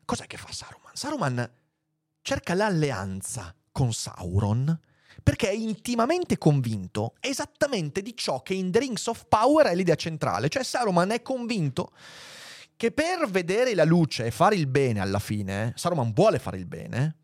Cos'è 0.05 0.27
che 0.27 0.37
fa 0.37 0.51
Saruman? 0.51 0.91
Saruman 0.93 1.51
cerca 2.21 2.55
l'alleanza 2.55 3.55
con 3.71 3.93
Sauron 3.93 4.77
perché 5.25 5.49
è 5.49 5.55
intimamente 5.55 6.37
convinto 6.37 7.15
esattamente 7.19 8.03
di 8.03 8.15
ciò 8.15 8.43
che 8.43 8.55
in 8.55 8.71
The 8.71 8.79
Rings 8.79 9.07
of 9.07 9.25
Power 9.27 9.67
è 9.67 9.75
l'idea 9.75 9.95
centrale, 9.97 10.51
cioè 10.51 10.63
Saruman 10.63 11.11
è 11.11 11.23
convinto 11.23 11.91
che 12.77 12.93
per 12.93 13.27
vedere 13.29 13.75
la 13.75 13.85
luce 13.85 14.27
e 14.27 14.31
fare 14.31 14.55
il 14.55 14.67
bene 14.67 15.01
alla 15.01 15.19
fine, 15.19 15.73
Saruman 15.77 16.13
vuole 16.13 16.39
fare 16.39 16.59
il 16.59 16.67
bene, 16.67 17.17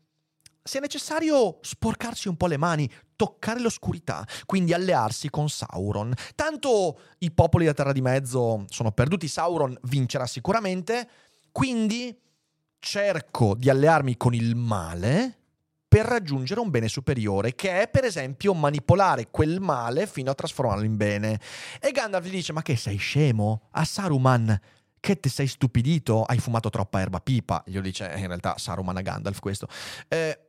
sia 0.63 0.79
necessario 0.79 1.59
sporcarsi 1.61 2.27
un 2.27 2.37
po' 2.37 2.47
le 2.47 2.57
mani, 2.57 2.89
toccare 3.15 3.59
l'oscurità, 3.59 4.25
quindi 4.45 4.73
allearsi 4.73 5.29
con 5.29 5.49
Sauron. 5.49 6.11
Tanto 6.35 6.99
i 7.19 7.31
popoli 7.31 7.65
della 7.65 7.75
Terra 7.75 7.91
di 7.91 8.01
Mezzo 8.01 8.65
sono 8.69 8.91
perduti, 8.91 9.27
Sauron 9.27 9.77
vincerà 9.83 10.25
sicuramente, 10.25 11.07
quindi 11.51 12.19
cerco 12.79 13.53
di 13.55 13.69
allearmi 13.69 14.17
con 14.17 14.33
il 14.33 14.55
male 14.55 15.40
per 15.91 16.05
raggiungere 16.05 16.61
un 16.61 16.69
bene 16.69 16.87
superiore, 16.87 17.53
che 17.53 17.81
è 17.81 17.89
per 17.89 18.05
esempio 18.05 18.53
manipolare 18.53 19.27
quel 19.29 19.59
male 19.59 20.07
fino 20.07 20.31
a 20.31 20.33
trasformarlo 20.33 20.85
in 20.85 20.95
bene. 20.95 21.37
E 21.81 21.91
Gandalf 21.91 22.25
gli 22.27 22.29
dice: 22.29 22.53
Ma 22.53 22.61
che 22.61 22.77
sei 22.77 22.95
scemo? 22.95 23.67
A 23.71 23.83
Saruman. 23.83 24.57
Che 25.01 25.19
ti 25.19 25.27
sei 25.27 25.47
stupidito? 25.47 26.23
Hai 26.23 26.39
fumato 26.39 26.69
troppa 26.69 27.01
erba 27.01 27.19
pipa. 27.19 27.61
Glielo 27.65 27.81
dice 27.81 28.09
in 28.15 28.27
realtà 28.27 28.57
Saruman 28.57 28.95
a 28.95 29.01
Gandalf 29.01 29.39
questo. 29.39 29.67
Eh, 30.07 30.39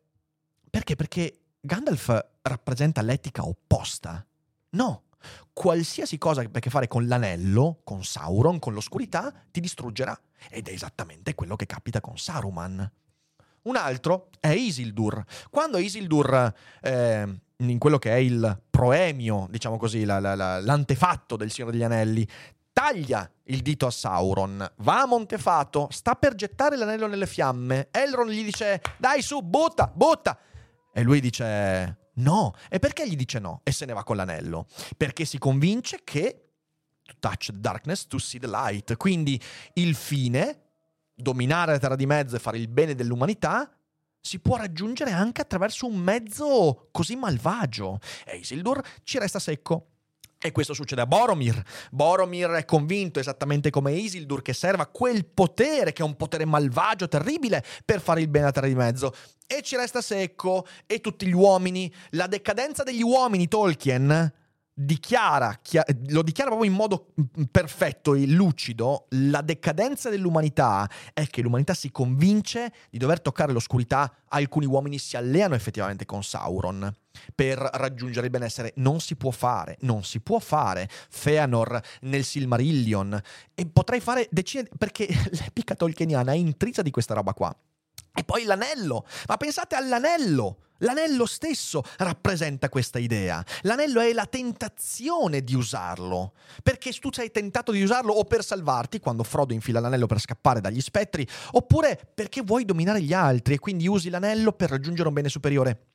perché? 0.70 0.94
Perché 0.94 1.40
Gandalf 1.58 2.24
rappresenta 2.42 3.02
l'etica 3.02 3.44
opposta. 3.44 4.24
No, 4.70 5.06
qualsiasi 5.52 6.18
cosa 6.18 6.42
che 6.42 6.46
abbia 6.46 6.60
a 6.60 6.62
che 6.62 6.70
fare 6.70 6.86
con 6.86 7.08
l'anello, 7.08 7.80
con 7.82 8.04
Sauron, 8.04 8.60
con 8.60 8.74
l'oscurità, 8.74 9.34
ti 9.50 9.58
distruggerà. 9.58 10.16
Ed 10.50 10.68
è 10.68 10.72
esattamente 10.72 11.34
quello 11.34 11.56
che 11.56 11.66
capita 11.66 12.00
con 12.00 12.16
Saruman. 12.16 12.88
Un 13.62 13.76
altro 13.76 14.30
è 14.40 14.48
Isildur. 14.48 15.22
Quando 15.50 15.78
Isildur, 15.78 16.52
eh, 16.80 17.40
in 17.56 17.78
quello 17.78 17.98
che 17.98 18.10
è 18.10 18.16
il 18.16 18.60
proemio, 18.70 19.46
diciamo 19.50 19.76
così, 19.76 20.04
la, 20.04 20.18
la, 20.18 20.34
la, 20.34 20.60
l'antefatto 20.60 21.36
del 21.36 21.50
Signore 21.50 21.72
degli 21.72 21.84
Anelli, 21.84 22.26
taglia 22.72 23.30
il 23.44 23.62
dito 23.62 23.86
a 23.86 23.90
Sauron, 23.90 24.68
va 24.78 25.02
a 25.02 25.06
Montefato, 25.06 25.88
sta 25.90 26.14
per 26.14 26.34
gettare 26.34 26.76
l'anello 26.76 27.06
nelle 27.06 27.26
fiamme. 27.26 27.88
Elrond 27.90 28.30
gli 28.30 28.44
dice: 28.44 28.80
Dai 28.96 29.22
su, 29.22 29.40
butta, 29.42 29.90
butta. 29.94 30.38
E 30.92 31.02
lui 31.02 31.20
dice: 31.20 32.10
No. 32.14 32.54
E 32.68 32.78
perché 32.78 33.08
gli 33.08 33.16
dice 33.16 33.38
no? 33.38 33.60
E 33.62 33.70
se 33.70 33.84
ne 33.84 33.92
va 33.92 34.02
con 34.02 34.16
l'anello? 34.16 34.66
Perché 34.96 35.24
si 35.24 35.38
convince 35.38 36.00
che 36.02 36.48
to 37.04 37.14
touch 37.20 37.46
the 37.46 37.60
darkness, 37.60 38.06
to 38.06 38.18
see 38.18 38.40
the 38.40 38.48
light. 38.48 38.96
Quindi 38.96 39.40
il 39.74 39.94
fine 39.94 40.61
dominare 41.22 41.72
la 41.72 41.78
terra 41.78 41.96
di 41.96 42.06
mezzo 42.06 42.36
e 42.36 42.40
fare 42.40 42.58
il 42.58 42.68
bene 42.68 42.94
dell'umanità, 42.94 43.70
si 44.20 44.38
può 44.38 44.56
raggiungere 44.56 45.10
anche 45.10 45.40
attraverso 45.40 45.86
un 45.86 45.96
mezzo 45.96 46.88
così 46.90 47.16
malvagio. 47.16 47.98
E 48.24 48.36
Isildur 48.36 48.80
ci 49.02 49.18
resta 49.18 49.38
secco. 49.38 49.86
E 50.44 50.50
questo 50.50 50.74
succede 50.74 51.00
a 51.00 51.06
Boromir. 51.06 51.62
Boromir 51.92 52.50
è 52.50 52.64
convinto, 52.64 53.20
esattamente 53.20 53.70
come 53.70 53.92
Isildur, 53.92 54.42
che 54.42 54.52
serva 54.52 54.86
quel 54.86 55.24
potere, 55.24 55.92
che 55.92 56.02
è 56.02 56.04
un 56.04 56.16
potere 56.16 56.44
malvagio, 56.44 57.06
terribile, 57.06 57.64
per 57.84 58.00
fare 58.00 58.20
il 58.20 58.28
bene 58.28 58.44
alla 58.44 58.52
Terra 58.52 58.66
di 58.66 58.74
Mezzo. 58.74 59.14
E 59.46 59.62
ci 59.62 59.76
resta 59.76 60.00
secco. 60.00 60.66
E 60.86 61.00
tutti 61.00 61.26
gli 61.26 61.32
uomini, 61.32 61.92
la 62.10 62.26
decadenza 62.26 62.82
degli 62.82 63.02
uomini, 63.02 63.46
Tolkien, 63.46 64.32
dichiara, 64.74 65.58
lo 66.08 66.22
dichiara 66.22 66.50
proprio 66.50 66.70
in 66.70 66.76
modo 66.76 67.12
mm, 67.20 67.44
perfetto 67.50 68.14
e 68.14 68.26
lucido, 68.26 69.06
la 69.10 69.42
decadenza 69.42 70.08
dell'umanità 70.10 70.88
è 71.12 71.26
che 71.26 71.42
l'umanità 71.42 71.74
si 71.74 71.90
convince 71.90 72.72
di 72.90 72.98
dover 72.98 73.20
toccare 73.20 73.52
l'oscurità, 73.52 74.12
alcuni 74.28 74.66
uomini 74.66 74.98
si 74.98 75.16
alleano 75.16 75.54
effettivamente 75.54 76.06
con 76.06 76.22
Sauron 76.22 76.92
per 77.34 77.58
raggiungere 77.58 78.26
il 78.26 78.32
benessere. 78.32 78.72
Non 78.76 79.00
si 79.00 79.16
può 79.16 79.30
fare, 79.30 79.76
non 79.80 80.04
si 80.04 80.20
può 80.20 80.38
fare. 80.38 80.88
Feanor 80.88 81.80
nel 82.02 82.24
Silmarillion 82.24 83.20
e 83.54 83.66
potrei 83.66 84.00
fare 84.00 84.28
decine 84.30 84.68
perché 84.76 85.06
l'epica 85.30 85.74
tolkieniana 85.74 86.32
è 86.32 86.36
intrisa 86.36 86.82
di 86.82 86.90
questa 86.90 87.14
roba 87.14 87.34
qua. 87.34 87.54
E 88.14 88.24
poi 88.24 88.44
l'anello, 88.44 89.06
ma 89.26 89.36
pensate 89.36 89.74
all'anello. 89.74 90.58
L'anello 90.82 91.26
stesso 91.26 91.82
rappresenta 91.98 92.68
questa 92.68 92.98
idea. 92.98 93.44
L'anello 93.62 94.00
è 94.00 94.12
la 94.12 94.26
tentazione 94.26 95.42
di 95.42 95.54
usarlo. 95.54 96.34
Perché 96.62 96.92
tu 96.92 97.10
sei 97.12 97.30
tentato 97.30 97.70
di 97.72 97.82
usarlo 97.82 98.12
o 98.12 98.24
per 98.24 98.44
salvarti, 98.44 98.98
quando 98.98 99.22
Frodo 99.22 99.52
infila 99.52 99.80
l'anello 99.80 100.06
per 100.06 100.20
scappare 100.20 100.60
dagli 100.60 100.80
spettri, 100.80 101.26
oppure 101.52 102.10
perché 102.12 102.42
vuoi 102.42 102.64
dominare 102.64 103.00
gli 103.00 103.12
altri 103.12 103.54
e 103.54 103.58
quindi 103.58 103.86
usi 103.86 104.10
l'anello 104.10 104.52
per 104.52 104.70
raggiungere 104.70 105.08
un 105.08 105.14
bene 105.14 105.28
superiore. 105.28 105.86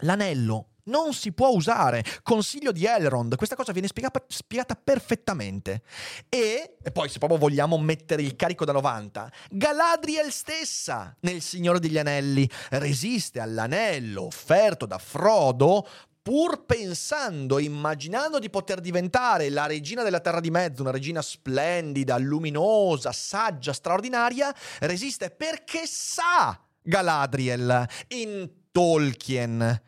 L'anello 0.00 0.71
non 0.84 1.12
si 1.12 1.32
può 1.32 1.48
usare. 1.48 2.04
Consiglio 2.22 2.72
di 2.72 2.84
Elrond, 2.86 3.36
questa 3.36 3.56
cosa 3.56 3.72
viene 3.72 3.88
spiegata, 3.88 4.22
spiegata 4.26 4.74
perfettamente. 4.74 5.82
E, 6.28 6.76
e, 6.82 6.90
poi, 6.90 7.08
se 7.08 7.18
proprio 7.18 7.38
vogliamo 7.38 7.78
mettere 7.78 8.22
il 8.22 8.36
carico 8.36 8.64
da 8.64 8.72
90, 8.72 9.30
Galadriel 9.50 10.30
stessa, 10.32 11.14
nel 11.20 11.40
Signore 11.40 11.78
degli 11.78 11.98
Anelli, 11.98 12.48
resiste 12.70 13.40
all'anello 13.40 14.24
offerto 14.24 14.86
da 14.86 14.98
Frodo 14.98 15.86
pur 16.22 16.64
pensando, 16.64 17.58
immaginando 17.58 18.38
di 18.38 18.48
poter 18.48 18.80
diventare 18.80 19.50
la 19.50 19.66
regina 19.66 20.04
della 20.04 20.20
Terra 20.20 20.38
di 20.38 20.52
Mezzo, 20.52 20.82
una 20.82 20.92
regina 20.92 21.20
splendida, 21.20 22.16
luminosa, 22.16 23.10
saggia, 23.10 23.72
straordinaria, 23.72 24.54
resiste 24.80 25.30
perché 25.30 25.82
sa 25.84 26.58
Galadriel 26.80 27.88
in 28.08 28.48
Tolkien 28.70 29.80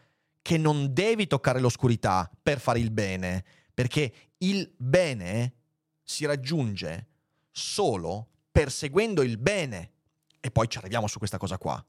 che 0.45 0.59
non 0.59 0.93
devi 0.93 1.27
toccare 1.27 1.59
l'oscurità 1.59 2.31
per 2.43 2.61
fare 2.61 2.79
il 2.79 2.91
bene, 2.91 3.43
perché 3.73 4.13
il 4.37 4.71
bene 4.77 5.55
si 6.03 6.27
raggiunge 6.27 7.07
solo 7.51 8.29
perseguendo 8.53 9.23
il 9.23 9.39
bene. 9.39 9.93
E 10.41 10.51
poi 10.51 10.69
ci 10.69 10.77
arriviamo 10.77 11.07
su 11.07 11.17
questa 11.17 11.39
cosa 11.39 11.57
qua. 11.57 11.83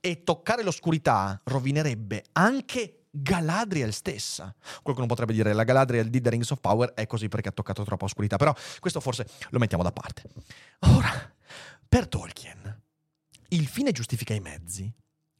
E 0.00 0.22
toccare 0.22 0.62
l'oscurità 0.62 1.40
rovinerebbe 1.44 2.26
anche 2.32 3.06
Galadriel 3.08 3.94
stessa. 3.94 4.54
Qualcuno 4.82 5.06
potrebbe 5.06 5.32
dire 5.32 5.54
la 5.54 5.64
Galadriel 5.64 6.10
di 6.10 6.20
The 6.20 6.28
Rings 6.28 6.50
of 6.50 6.60
Power 6.60 6.92
è 6.92 7.06
così 7.06 7.28
perché 7.28 7.48
ha 7.48 7.52
toccato 7.52 7.84
troppa 7.84 8.04
oscurità, 8.04 8.36
però 8.36 8.54
questo 8.80 9.00
forse 9.00 9.26
lo 9.48 9.58
mettiamo 9.58 9.82
da 9.82 9.92
parte. 9.92 10.24
Ora, 10.80 11.34
per 11.88 12.06
Tolkien, 12.06 12.82
il 13.48 13.66
fine 13.66 13.92
giustifica 13.92 14.34
i 14.34 14.40
mezzi 14.40 14.92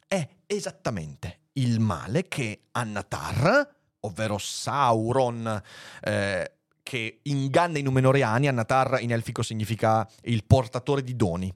è 0.09 0.27
esattamente 0.47 1.41
il 1.55 1.81
male 1.81 2.27
che 2.29 2.65
Annatar, 2.73 3.75
ovvero 4.01 4.39
Sauron, 4.39 5.63
eh, 6.03 6.53
che 6.83 7.21
inganna 7.23 7.79
i 7.79 7.83
Numenoriani, 7.83 8.49
Annatar 8.49 8.99
in 9.01 9.13
elfico 9.13 9.43
significa 9.43 10.09
il 10.23 10.45
portatore 10.45 11.03
di 11.03 11.17
doni. 11.17 11.53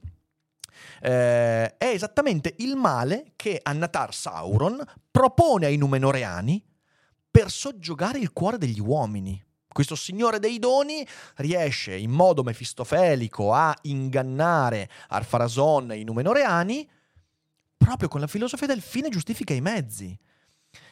Eh, 1.01 1.77
è 1.77 1.85
esattamente 1.85 2.55
il 2.59 2.75
male 2.75 3.33
che 3.35 3.59
Annatar 3.61 4.13
Sauron 4.13 4.81
propone 5.11 5.65
ai 5.65 5.77
Numenoreani 5.77 6.63
per 7.29 7.49
soggiogare 7.51 8.19
il 8.19 8.33
cuore 8.33 8.57
degli 8.57 8.79
uomini. 8.79 9.41
Questo 9.71 9.95
signore 9.95 10.39
dei 10.39 10.57
doni 10.57 11.05
riesce 11.35 11.95
in 11.95 12.09
modo 12.09 12.41
mefistofelico 12.43 13.53
a 13.53 13.75
ingannare 13.83 14.89
Arfarason 15.09 15.91
e 15.91 15.99
i 15.99 16.03
Numenoreani 16.03 16.89
proprio 17.79 18.09
con 18.09 18.19
la 18.19 18.27
filosofia 18.27 18.67
del 18.67 18.81
fine 18.81 19.07
giustifica 19.09 19.53
i 19.53 19.61
mezzi. 19.61 20.15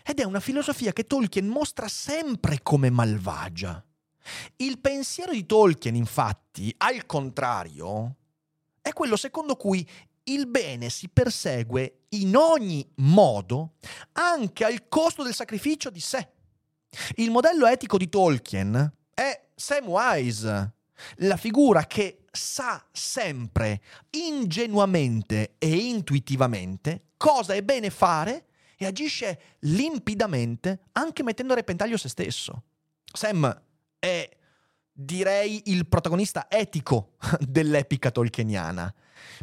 Ed 0.04 0.20
è 0.20 0.24
una 0.24 0.40
filosofia 0.40 0.94
che 0.94 1.06
Tolkien 1.06 1.46
mostra 1.46 1.88
sempre 1.90 2.62
come 2.64 2.90
malvagia. 2.90 3.86
Il 4.56 4.80
pensiero 4.80 5.34
di 5.34 5.46
Tolkien, 5.46 5.96
infatti, 5.96 6.74
al 6.78 7.06
contrario, 7.06 8.16
è 8.82 8.94
quello 8.94 9.18
secondo 9.18 9.56
cui 9.58 9.88
il 10.24 10.48
bene 10.48 10.90
si 10.90 11.10
persegue 11.10 12.06
in 12.10 12.36
ogni 12.36 12.90
modo, 12.96 13.74
anche 14.14 14.64
al 14.64 14.88
costo 14.88 15.24
del 15.24 15.34
sacrificio 15.34 15.90
di 15.90 16.00
sé. 16.00 16.32
Il 17.16 17.32
modello 17.32 17.68
etico 17.68 17.98
di 17.98 18.10
Tolkien 18.10 18.94
è 19.14 19.50
Samwise, 19.54 20.77
la 21.18 21.38
figura 21.38 21.86
che 21.86 22.24
sa 22.32 22.84
sempre, 22.92 23.82
ingenuamente 24.12 25.56
e 25.58 25.70
intuitivamente, 25.70 27.08
cosa 27.18 27.54
è 27.54 27.62
bene 27.62 27.90
fare 27.90 28.46
e 28.78 28.86
agisce 28.86 29.40
limpidamente 29.60 30.82
anche 30.94 31.24
mettendo 31.24 31.54
a 31.54 31.56
repentaglio 31.56 31.98
se 31.98 32.10
stesso. 32.10 32.64
Sam 33.12 33.62
è, 33.98 34.30
direi, 34.92 35.64
il 35.66 35.88
protagonista 35.88 36.46
etico 36.50 37.16
dell'epica 37.40 38.12
tolkieniana, 38.12 38.94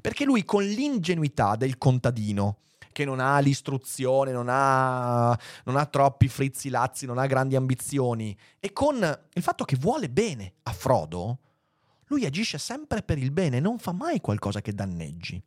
perché 0.00 0.24
lui 0.24 0.44
con 0.44 0.62
l'ingenuità 0.64 1.56
del 1.56 1.78
contadino, 1.78 2.58
che 2.94 3.04
non 3.04 3.20
ha 3.20 3.38
l'istruzione, 3.40 4.32
non 4.32 4.46
ha, 4.48 5.38
non 5.64 5.76
ha 5.76 5.84
troppi 5.84 6.28
frizzi 6.28 6.70
lazzi, 6.70 7.04
non 7.04 7.18
ha 7.18 7.26
grandi 7.26 7.56
ambizioni, 7.56 8.34
e 8.58 8.72
con 8.72 8.96
il 9.34 9.42
fatto 9.42 9.64
che 9.64 9.76
vuole 9.76 10.08
bene 10.08 10.54
a 10.62 10.72
Frodo, 10.72 11.40
lui 12.06 12.24
agisce 12.24 12.56
sempre 12.56 13.02
per 13.02 13.18
il 13.18 13.32
bene, 13.32 13.60
non 13.60 13.78
fa 13.78 13.92
mai 13.92 14.20
qualcosa 14.20 14.62
che 14.62 14.72
danneggi. 14.72 15.42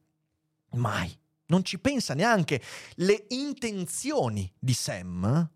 Mai. 0.71 1.17
Non 1.49 1.63
ci 1.63 1.79
pensa 1.79 2.13
neanche. 2.13 2.61
Le 2.95 3.25
intenzioni 3.29 4.51
di 4.59 4.73
Sam 4.73 5.49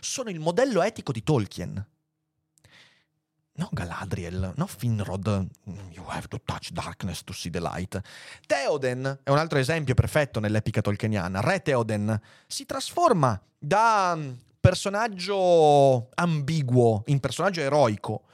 sono 0.00 0.30
il 0.30 0.40
modello 0.40 0.82
etico 0.82 1.12
di 1.12 1.22
Tolkien. 1.22 1.86
No 3.58 3.68
Galadriel, 3.72 4.52
no 4.54 4.66
Finrod. 4.66 5.46
You 5.90 6.04
have 6.06 6.28
to 6.28 6.40
touch 6.44 6.70
darkness 6.72 7.24
to 7.24 7.32
see 7.32 7.50
the 7.50 7.58
light. 7.58 8.00
Theoden 8.46 9.20
è 9.24 9.30
un 9.30 9.38
altro 9.38 9.58
esempio 9.58 9.94
perfetto 9.94 10.38
nell'epica 10.38 10.80
tolkieniana. 10.80 11.40
Re 11.40 11.60
Theoden 11.60 12.20
si 12.46 12.66
trasforma 12.66 13.40
da 13.58 14.14
mm, 14.16 14.30
personaggio 14.60 16.08
ambiguo 16.14 17.02
in 17.06 17.18
personaggio 17.18 17.60
eroico 17.60 18.26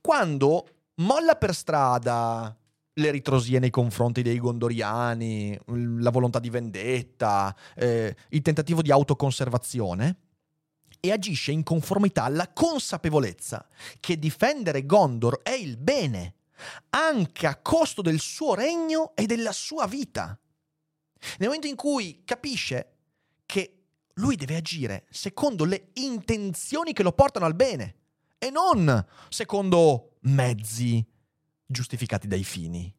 quando 0.00 0.66
molla 0.96 1.36
per 1.36 1.54
strada 1.54 2.56
le 2.94 3.10
ritrosie 3.10 3.60
nei 3.60 3.70
confronti 3.70 4.22
dei 4.22 4.38
gondoriani, 4.38 5.58
la 6.00 6.10
volontà 6.10 6.40
di 6.40 6.50
vendetta, 6.50 7.54
eh, 7.76 8.14
il 8.30 8.42
tentativo 8.42 8.82
di 8.82 8.90
autoconservazione 8.90 10.16
e 11.04 11.10
agisce 11.10 11.50
in 11.50 11.64
conformità 11.64 12.22
alla 12.22 12.52
consapevolezza 12.52 13.66
che 13.98 14.20
difendere 14.20 14.86
Gondor 14.86 15.40
è 15.42 15.50
il 15.50 15.76
bene, 15.76 16.34
anche 16.90 17.48
a 17.48 17.56
costo 17.56 18.02
del 18.02 18.20
suo 18.20 18.54
regno 18.54 19.10
e 19.16 19.26
della 19.26 19.50
sua 19.50 19.88
vita. 19.88 20.38
Nel 21.38 21.48
momento 21.48 21.66
in 21.66 21.74
cui 21.74 22.22
capisce 22.24 22.98
che 23.46 23.82
lui 24.14 24.36
deve 24.36 24.54
agire 24.54 25.06
secondo 25.10 25.64
le 25.64 25.88
intenzioni 25.94 26.92
che 26.92 27.02
lo 27.02 27.12
portano 27.12 27.46
al 27.46 27.56
bene 27.56 27.96
e 28.38 28.50
non 28.50 29.04
secondo 29.28 30.18
mezzi 30.20 31.04
giustificati 31.66 32.28
dai 32.28 32.44
fini 32.44 32.94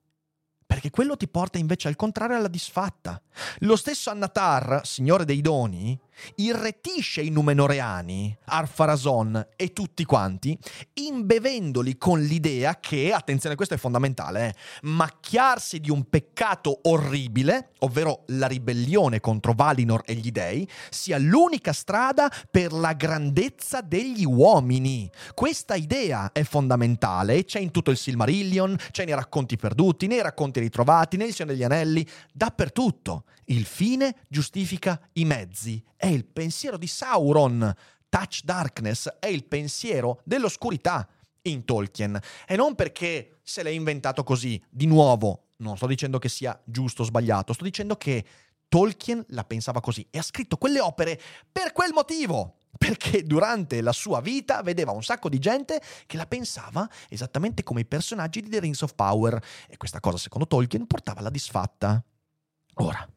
perché 0.74 0.90
quello 0.90 1.16
ti 1.16 1.28
porta 1.28 1.60
invece 1.60 1.88
al 1.88 1.96
contrario 1.96 2.36
alla 2.36 2.48
disfatta. 2.48 3.22
Lo 3.60 3.76
stesso 3.76 4.10
Annatar, 4.10 4.82
signore 4.84 5.24
dei 5.24 5.40
doni, 5.40 5.96
irretisce 6.36 7.22
i 7.22 7.30
Numenoreani, 7.30 8.36
Arfarazon 8.46 9.50
e 9.56 9.74
tutti 9.74 10.06
quanti, 10.06 10.58
imbevendoli 10.94 11.98
con 11.98 12.22
l'idea 12.22 12.80
che, 12.80 13.12
attenzione 13.12 13.56
questo 13.56 13.74
è 13.74 13.78
fondamentale, 13.78 14.48
eh, 14.48 14.54
macchiarsi 14.84 15.80
di 15.80 15.90
un 15.90 16.10
peccato 16.10 16.80
orribile, 16.84 17.72
ovvero 17.80 18.24
la 18.28 18.48
ribellione 18.48 19.20
contro 19.20 19.54
Valinor 19.54 20.04
e 20.06 20.16
gli 20.16 20.32
dei, 20.32 20.68
sia 20.90 21.18
l'unica 21.18 21.74
strada 21.74 22.32
per 22.50 22.72
la 22.72 22.94
grandezza 22.94 23.82
degli 23.82 24.26
uomini. 24.26 25.10
Questa 25.34 25.76
idea 25.76 26.32
è 26.32 26.44
fondamentale, 26.44 27.46
c'è 27.46 27.60
in 27.60 27.72
tutto 27.72 27.92
il 27.92 27.98
Silmarillion, 27.98 28.76
c'è 28.92 29.06
nei 29.06 29.16
racconti 29.16 29.58
perduti, 29.58 30.08
nei 30.08 30.22
racconti 30.22 30.60
ritrovati, 30.60 31.18
nel 31.18 31.34
Signore 31.34 31.56
degli 31.56 31.64
Anelli, 31.64 32.08
dappertutto. 32.32 33.24
Il 33.46 33.66
fine 33.66 34.16
giustifica 34.28 35.00
i 35.14 35.26
mezzi. 35.26 35.84
È 35.96 36.08
il 36.08 36.26
pensiero 36.26 36.78
di 36.78 36.88
Sauron. 36.88 37.74
Touch 38.10 38.42
Darkness 38.44 39.08
è 39.20 39.28
il 39.28 39.46
pensiero 39.46 40.22
dell'oscurità 40.24 41.08
in 41.44 41.66
Tolkien. 41.66 42.20
E 42.48 42.56
non 42.56 42.76
perché 42.76 43.40
se 43.44 43.64
l'è 43.64 43.70
inventato 43.70 44.24
così. 44.24 44.62
Di 44.70 44.86
nuovo, 44.86 45.48
non 45.58 45.78
sto 45.78 45.88
dicendo 45.88 46.20
che 46.20 46.30
sia 46.30 46.60
giusto 46.64 47.02
o 47.02 47.06
sbagliato, 47.06 47.54
sto 47.54 47.64
dicendo 47.64 47.96
che 47.96 48.24
Tolkien 48.68 49.24
la 49.30 49.44
pensava 49.44 49.82
così 49.82 50.06
e 50.10 50.18
ha 50.18 50.24
scritto 50.24 50.58
quelle 50.58 50.80
opere 50.80 51.20
per 51.52 51.74
quel 51.74 51.92
motivo 51.94 52.56
perché 52.76 53.24
durante 53.24 53.82
la 53.82 53.92
sua 53.92 54.20
vita 54.20 54.62
vedeva 54.64 54.92
un 54.92 55.04
sacco 55.04 55.30
di 55.30 55.38
gente 55.38 55.80
che 56.08 56.18
la 56.18 56.26
pensava 56.26 56.90
esattamente 57.08 57.62
come 57.62 57.82
i 57.82 57.86
personaggi 57.86 58.42
di 58.42 58.50
The 58.50 58.60
Rings 58.60 58.82
of 58.82 58.96
Power 58.96 59.40
e 59.68 59.78
questa 59.78 60.00
cosa 60.00 60.18
secondo 60.18 60.48
Tolkien 60.48 60.88
portava 60.88 61.20
alla 61.20 61.30
disfatta. 61.30 62.04
Ora, 62.78 63.08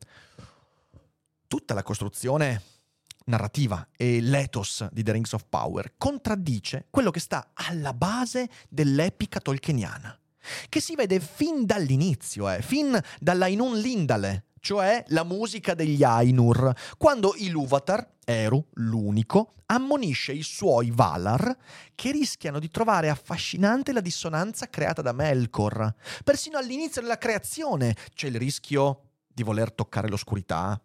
tutta 1.46 1.74
la 1.74 1.82
costruzione 1.82 2.62
narrativa 3.26 3.88
e 3.96 4.20
l'ethos 4.20 4.86
di 4.92 5.02
The 5.02 5.12
Rings 5.12 5.32
of 5.32 5.46
Power 5.48 5.94
contraddice 5.96 6.86
quello 6.90 7.10
che 7.10 7.20
sta 7.20 7.50
alla 7.54 7.92
base 7.92 8.48
dell'epica 8.68 9.40
tolkieniana, 9.40 10.18
che 10.68 10.80
si 10.80 10.94
vede 10.94 11.20
fin 11.20 11.64
dall'inizio, 11.64 12.48
eh, 12.48 12.62
fin 12.62 12.98
dalla 13.18 13.46
Inun 13.46 13.78
Lindale, 13.78 14.46
cioè 14.60 15.04
la 15.08 15.24
musica 15.24 15.74
degli 15.74 16.02
Ainur, 16.02 16.72
quando 16.96 17.34
Ilúvatar, 17.36 18.14
Eru, 18.24 18.66
l'unico, 18.74 19.52
ammonisce 19.66 20.32
i 20.32 20.42
suoi 20.42 20.90
Valar 20.90 21.56
che 21.94 22.10
rischiano 22.10 22.58
di 22.58 22.70
trovare 22.70 23.08
affascinante 23.08 23.92
la 23.92 24.00
dissonanza 24.00 24.68
creata 24.68 25.02
da 25.02 25.12
Melkor. 25.12 25.94
Persino 26.24 26.58
all'inizio 26.58 27.00
della 27.00 27.18
creazione 27.18 27.94
c'è 28.14 28.26
il 28.26 28.36
rischio 28.36 29.02
di 29.32 29.44
voler 29.44 29.70
toccare 29.70 30.08
l'oscurità. 30.08 30.80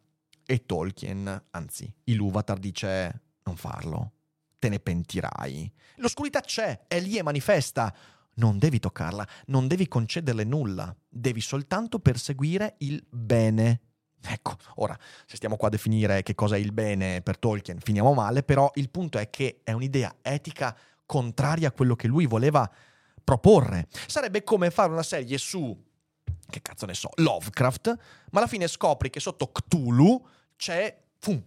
E 0.45 0.65
Tolkien, 0.65 1.43
anzi, 1.51 1.93
Ilúvatar 2.05 2.59
dice 2.59 3.21
non 3.43 3.55
farlo, 3.55 4.11
te 4.59 4.69
ne 4.69 4.79
pentirai. 4.79 5.71
L'oscurità 5.97 6.41
c'è, 6.41 6.85
è 6.87 6.99
lì 6.99 7.17
e 7.17 7.23
manifesta. 7.23 7.93
Non 8.33 8.57
devi 8.57 8.79
toccarla, 8.79 9.27
non 9.47 9.67
devi 9.67 9.87
concederle 9.87 10.45
nulla, 10.45 10.95
devi 11.07 11.41
soltanto 11.41 11.99
perseguire 11.99 12.75
il 12.79 13.03
bene. 13.09 13.81
Ecco, 14.23 14.55
ora, 14.75 14.97
se 15.25 15.35
stiamo 15.35 15.57
qua 15.57 15.67
a 15.67 15.71
definire 15.71 16.23
che 16.23 16.33
cosa 16.33 16.55
è 16.55 16.59
il 16.59 16.71
bene 16.71 17.21
per 17.21 17.37
Tolkien, 17.37 17.79
finiamo 17.79 18.13
male, 18.13 18.43
però 18.43 18.71
il 18.75 18.89
punto 18.89 19.17
è 19.17 19.29
che 19.29 19.61
è 19.63 19.73
un'idea 19.73 20.15
etica 20.21 20.75
contraria 21.05 21.67
a 21.67 21.71
quello 21.71 21.95
che 21.95 22.07
lui 22.07 22.25
voleva 22.25 22.69
proporre. 23.23 23.87
Sarebbe 24.07 24.43
come 24.43 24.71
fare 24.71 24.91
una 24.91 25.03
serie 25.03 25.37
su, 25.37 25.77
che 26.51 26.61
cazzo 26.61 26.85
ne 26.85 26.93
so, 26.93 27.09
Lovecraft, 27.15 27.97
ma 28.31 28.39
alla 28.39 28.47
fine 28.47 28.67
scopri 28.67 29.09
che 29.09 29.19
sotto 29.19 29.51
Cthulhu 29.51 30.23
c'è, 30.55 30.95
fum, 31.17 31.41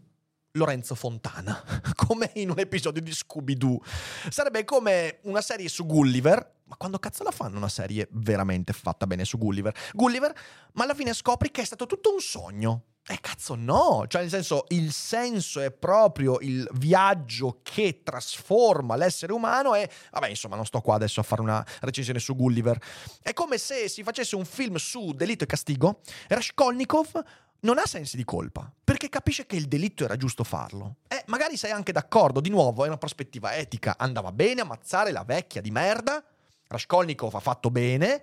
Lorenzo 0.57 0.97
Fontana, 0.97 1.63
come 1.95 2.33
in 2.35 2.51
un 2.51 2.59
episodio 2.59 3.01
di 3.01 3.13
Scooby-Doo. 3.13 3.81
Sarebbe 4.29 4.65
come 4.65 5.19
una 5.23 5.41
serie 5.41 5.69
su 5.69 5.87
Gulliver, 5.87 6.63
ma 6.65 6.77
quando 6.77 6.99
cazzo 6.99 7.23
la 7.23 7.31
fanno 7.31 7.57
una 7.57 7.69
serie 7.69 8.09
veramente 8.13 8.73
fatta 8.73 9.07
bene 9.07 9.25
su 9.25 9.39
Gulliver? 9.39 9.75
Gulliver, 9.93 10.33
ma 10.73 10.85
alla 10.85 10.95
fine 10.95 11.13
scopri 11.13 11.51
che 11.53 11.63
è 11.63 11.65
stato 11.65 11.87
tutto 11.87 12.13
un 12.13 12.21
sogno. 12.21 12.83
Eh, 13.07 13.19
cazzo 13.21 13.55
no, 13.55 14.07
cioè 14.09 14.23
nel 14.23 14.31
senso 14.31 14.65
il 14.69 14.91
senso 14.91 15.61
è 15.61 15.71
proprio 15.71 16.39
il 16.41 16.67
viaggio 16.73 17.61
che 17.63 18.01
trasforma 18.03 18.97
l'essere 18.97 19.35
umano 19.35 19.75
e 19.75 19.91
vabbè 20.11 20.29
insomma 20.29 20.57
non 20.57 20.65
sto 20.65 20.81
qua 20.81 20.95
adesso 20.95 21.21
a 21.21 21.23
fare 21.23 21.43
una 21.43 21.63
recensione 21.81 22.19
su 22.19 22.35
Gulliver. 22.35 22.79
È 23.21 23.35
come 23.35 23.59
se 23.59 23.91
si 23.91 24.03
facesse 24.03 24.37
un 24.37 24.47
film 24.47 24.77
su 24.77 25.13
Delitto 25.13 25.45
e 25.45 25.47
Castigo, 25.47 26.01
Raskolnikov 26.29 27.23
non 27.61 27.79
ha 27.79 27.85
sensi 27.85 28.17
di 28.17 28.25
colpa, 28.25 28.71
perché 28.83 29.11
capisce 29.11 29.45
che 29.47 29.57
il 29.57 29.67
delitto 29.67 30.05
era 30.05 30.17
giusto 30.17 30.45
farlo. 30.45 30.97
E 31.09 31.25
magari 31.27 31.57
sei 31.57 31.73
anche 31.73 31.93
d'accordo, 31.93 32.41
di 32.41 32.51
nuovo, 32.51 32.85
è 32.85 32.89
una 32.89 32.99
prospettiva 32.99 33.55
etica. 33.55 33.97
Andava 33.99 34.33
bene 34.33 34.61
ammazzare 34.61 35.13
la 35.13 35.25
vecchia 35.25 35.61
di 35.61 35.71
merda, 35.71 36.23
Raskolnikov 36.69 37.35
ha 37.35 37.41
fatto 37.41 37.71
bene, 37.71 38.23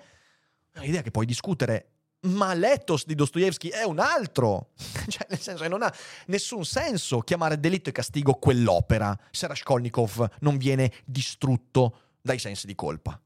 è 0.71 0.79
un'idea 0.79 1.01
che 1.01 1.11
puoi 1.11 1.25
discutere, 1.25 1.90
ma 2.21 2.53
l'ethos 2.53 3.05
di 3.05 3.15
Dostoevsky 3.15 3.69
è 3.69 3.83
un 3.83 3.99
altro. 3.99 4.71
cioè, 5.07 5.25
nel 5.29 5.39
senso 5.39 5.63
che 5.63 5.69
non 5.69 5.81
ha 5.81 5.93
nessun 6.27 6.65
senso 6.65 7.19
chiamare 7.19 7.59
delitto 7.59 7.89
e 7.89 7.93
castigo 7.93 8.33
quell'opera 8.35 9.17
se 9.31 9.47
Raskolnikov 9.47 10.29
non 10.39 10.57
viene 10.57 10.91
distrutto 11.05 11.97
dai 12.21 12.39
sensi 12.39 12.67
di 12.67 12.75
colpa. 12.75 13.19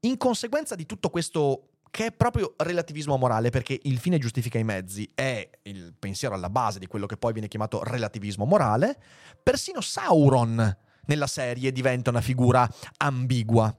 In 0.00 0.16
conseguenza 0.16 0.74
di 0.74 0.86
tutto 0.86 1.10
questo 1.10 1.68
che 1.92 2.06
è 2.06 2.12
proprio 2.12 2.54
relativismo 2.56 3.18
morale, 3.18 3.50
perché 3.50 3.78
il 3.82 3.98
fine 3.98 4.16
giustifica 4.16 4.58
i 4.58 4.64
mezzi, 4.64 5.08
è 5.14 5.48
il 5.64 5.94
pensiero 5.96 6.34
alla 6.34 6.48
base 6.48 6.78
di 6.78 6.86
quello 6.86 7.04
che 7.04 7.18
poi 7.18 7.32
viene 7.32 7.48
chiamato 7.48 7.84
relativismo 7.84 8.46
morale, 8.46 8.98
persino 9.42 9.82
Sauron 9.82 10.76
nella 11.04 11.26
serie 11.26 11.70
diventa 11.70 12.08
una 12.08 12.22
figura 12.22 12.66
ambigua. 12.96 13.76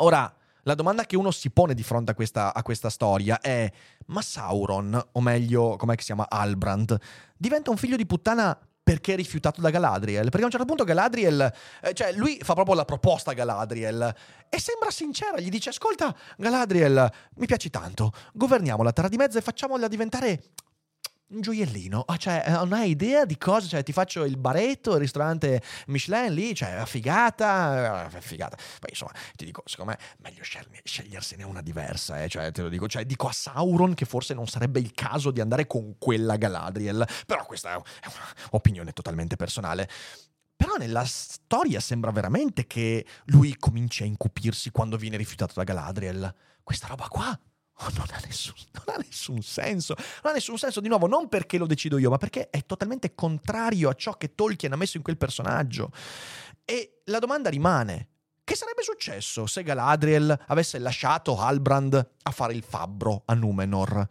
Ora, 0.00 0.32
la 0.68 0.74
domanda 0.74 1.06
che 1.06 1.16
uno 1.16 1.30
si 1.30 1.48
pone 1.50 1.72
di 1.72 1.82
fronte 1.82 2.10
a 2.10 2.14
questa, 2.14 2.52
a 2.52 2.62
questa 2.62 2.90
storia 2.90 3.40
è: 3.40 3.72
ma 4.08 4.20
Sauron, 4.20 5.08
o 5.12 5.20
meglio, 5.22 5.76
com'è 5.76 5.94
che 5.94 6.00
si 6.00 6.08
chiama 6.08 6.26
Albrand, 6.28 6.94
diventa 7.38 7.70
un 7.70 7.78
figlio 7.78 7.96
di 7.96 8.04
puttana 8.04 8.56
perché 8.82 9.14
è 9.14 9.16
rifiutato 9.16 9.62
da 9.62 9.70
Galadriel. 9.70 10.24
Perché 10.24 10.42
a 10.42 10.44
un 10.44 10.50
certo 10.50 10.66
punto 10.66 10.84
Galadriel, 10.84 11.52
eh, 11.82 11.94
cioè 11.94 12.12
lui 12.12 12.38
fa 12.42 12.52
proprio 12.52 12.74
la 12.74 12.84
proposta 12.84 13.30
a 13.30 13.34
Galadriel 13.34 14.14
e 14.48 14.60
sembra 14.60 14.90
sincera, 14.90 15.40
gli 15.40 15.48
dice 15.48 15.70
ascolta 15.70 16.14
Galadriel, 16.36 17.10
mi 17.36 17.46
piaci 17.46 17.70
tanto, 17.70 18.12
governiamo 18.34 18.82
la 18.82 18.92
Terra 18.92 19.08
di 19.08 19.16
Mezzo 19.16 19.38
e 19.38 19.40
facciamola 19.40 19.88
diventare 19.88 20.42
un 21.30 21.40
gioiellino, 21.42 22.04
oh, 22.06 22.16
cioè 22.16 22.44
non 22.48 22.72
hai 22.72 22.90
idea 22.90 23.24
di 23.24 23.36
cosa, 23.36 23.66
cioè 23.66 23.82
ti 23.82 23.92
faccio 23.92 24.24
il 24.24 24.38
baretto, 24.38 24.94
il 24.94 25.00
ristorante 25.00 25.62
Michelin 25.88 26.32
lì, 26.32 26.54
cioè 26.54 26.82
figata, 26.86 28.08
eh, 28.10 28.20
figata. 28.20 28.56
Poi 28.56 28.90
insomma 28.90 29.12
ti 29.36 29.44
dico, 29.44 29.62
secondo 29.66 29.92
me 29.92 29.98
meglio 30.18 30.42
scegliersene 30.42 31.42
una 31.42 31.60
diversa, 31.60 32.22
eh? 32.22 32.28
cioè 32.28 32.50
te 32.50 32.62
lo 32.62 32.68
dico, 32.68 32.88
cioè 32.88 33.04
dico 33.04 33.28
a 33.28 33.32
Sauron 33.32 33.94
che 33.94 34.06
forse 34.06 34.32
non 34.32 34.46
sarebbe 34.46 34.80
il 34.80 34.92
caso 34.92 35.30
di 35.30 35.40
andare 35.40 35.66
con 35.66 35.96
quella 35.98 36.36
Galadriel, 36.36 37.06
però 37.26 37.44
questa 37.44 37.74
è 37.74 37.80
un'opinione 38.50 38.92
totalmente 38.92 39.36
personale. 39.36 39.88
Però 40.56 40.74
nella 40.76 41.04
storia 41.04 41.78
sembra 41.78 42.10
veramente 42.10 42.66
che 42.66 43.06
lui 43.26 43.54
cominci 43.56 44.02
a 44.02 44.06
incupirsi 44.06 44.70
quando 44.70 44.96
viene 44.96 45.16
rifiutato 45.16 45.52
da 45.54 45.62
Galadriel. 45.62 46.34
Questa 46.64 46.88
roba 46.88 47.06
qua 47.06 47.38
Oh, 47.80 47.90
non, 47.96 48.06
ha 48.10 48.20
nessun, 48.24 48.54
non, 48.72 48.96
ha 48.96 48.98
nessun, 48.98 49.40
senso. 49.42 49.94
Non 50.22 50.32
ha 50.32 50.34
nessun 50.34 50.58
senso, 50.58 50.80
di 50.80 50.88
nuovo, 50.88 51.06
non 51.06 51.28
perché 51.28 51.58
lo 51.58 51.66
decido 51.66 51.98
io, 51.98 52.10
ma 52.10 52.18
perché 52.18 52.50
è 52.50 52.66
totalmente 52.66 53.14
contrario 53.14 53.88
a 53.88 53.94
ciò 53.94 54.14
che 54.14 54.34
Tolkien 54.34 54.72
ha 54.72 54.76
messo 54.76 54.96
in 54.96 55.02
quel 55.02 55.16
personaggio. 55.16 55.90
E 56.64 57.02
la 57.04 57.20
domanda 57.20 57.50
rimane: 57.50 58.08
che 58.42 58.56
sarebbe 58.56 58.82
successo 58.82 59.46
se 59.46 59.62
Galadriel 59.62 60.36
avesse 60.46 60.78
lasciato 60.78 61.38
Halbrand 61.38 62.10
a 62.22 62.30
fare 62.30 62.54
il 62.54 62.62
fabbro 62.62 63.22
a 63.26 63.34
Numenor? 63.34 64.08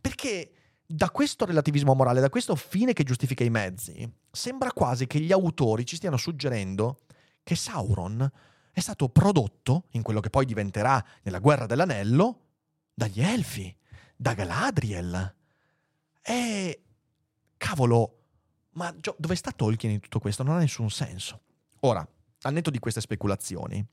Perché 0.00 0.52
da 0.86 1.10
questo 1.10 1.44
relativismo 1.44 1.94
morale, 1.94 2.20
da 2.20 2.30
questo 2.30 2.56
fine 2.56 2.92
che 2.92 3.04
giustifica 3.04 3.44
i 3.44 3.50
mezzi, 3.50 4.10
sembra 4.30 4.72
quasi 4.72 5.06
che 5.06 5.20
gli 5.20 5.32
autori 5.32 5.86
ci 5.86 5.96
stiano 5.96 6.16
suggerendo 6.16 7.00
che 7.42 7.54
Sauron 7.54 8.30
è 8.72 8.80
stato 8.80 9.08
prodotto 9.08 9.84
in 9.90 10.02
quello 10.02 10.20
che 10.20 10.30
poi 10.30 10.46
diventerà 10.46 11.04
nella 11.22 11.38
Guerra 11.38 11.66
dell'Anello 11.66 12.43
dagli 12.94 13.20
Elfi, 13.20 13.76
da 14.16 14.34
Galadriel. 14.34 15.34
E... 16.22 16.82
cavolo, 17.56 18.18
ma 18.72 18.94
dove 19.16 19.34
sta 19.34 19.50
Tolkien 19.50 19.92
in 19.92 20.00
tutto 20.00 20.20
questo? 20.20 20.42
Non 20.42 20.56
ha 20.56 20.58
nessun 20.60 20.90
senso. 20.90 21.40
Ora, 21.80 22.06
al 22.42 22.52
netto 22.52 22.70
di 22.70 22.78
queste 22.78 23.00
speculazioni, 23.00 23.84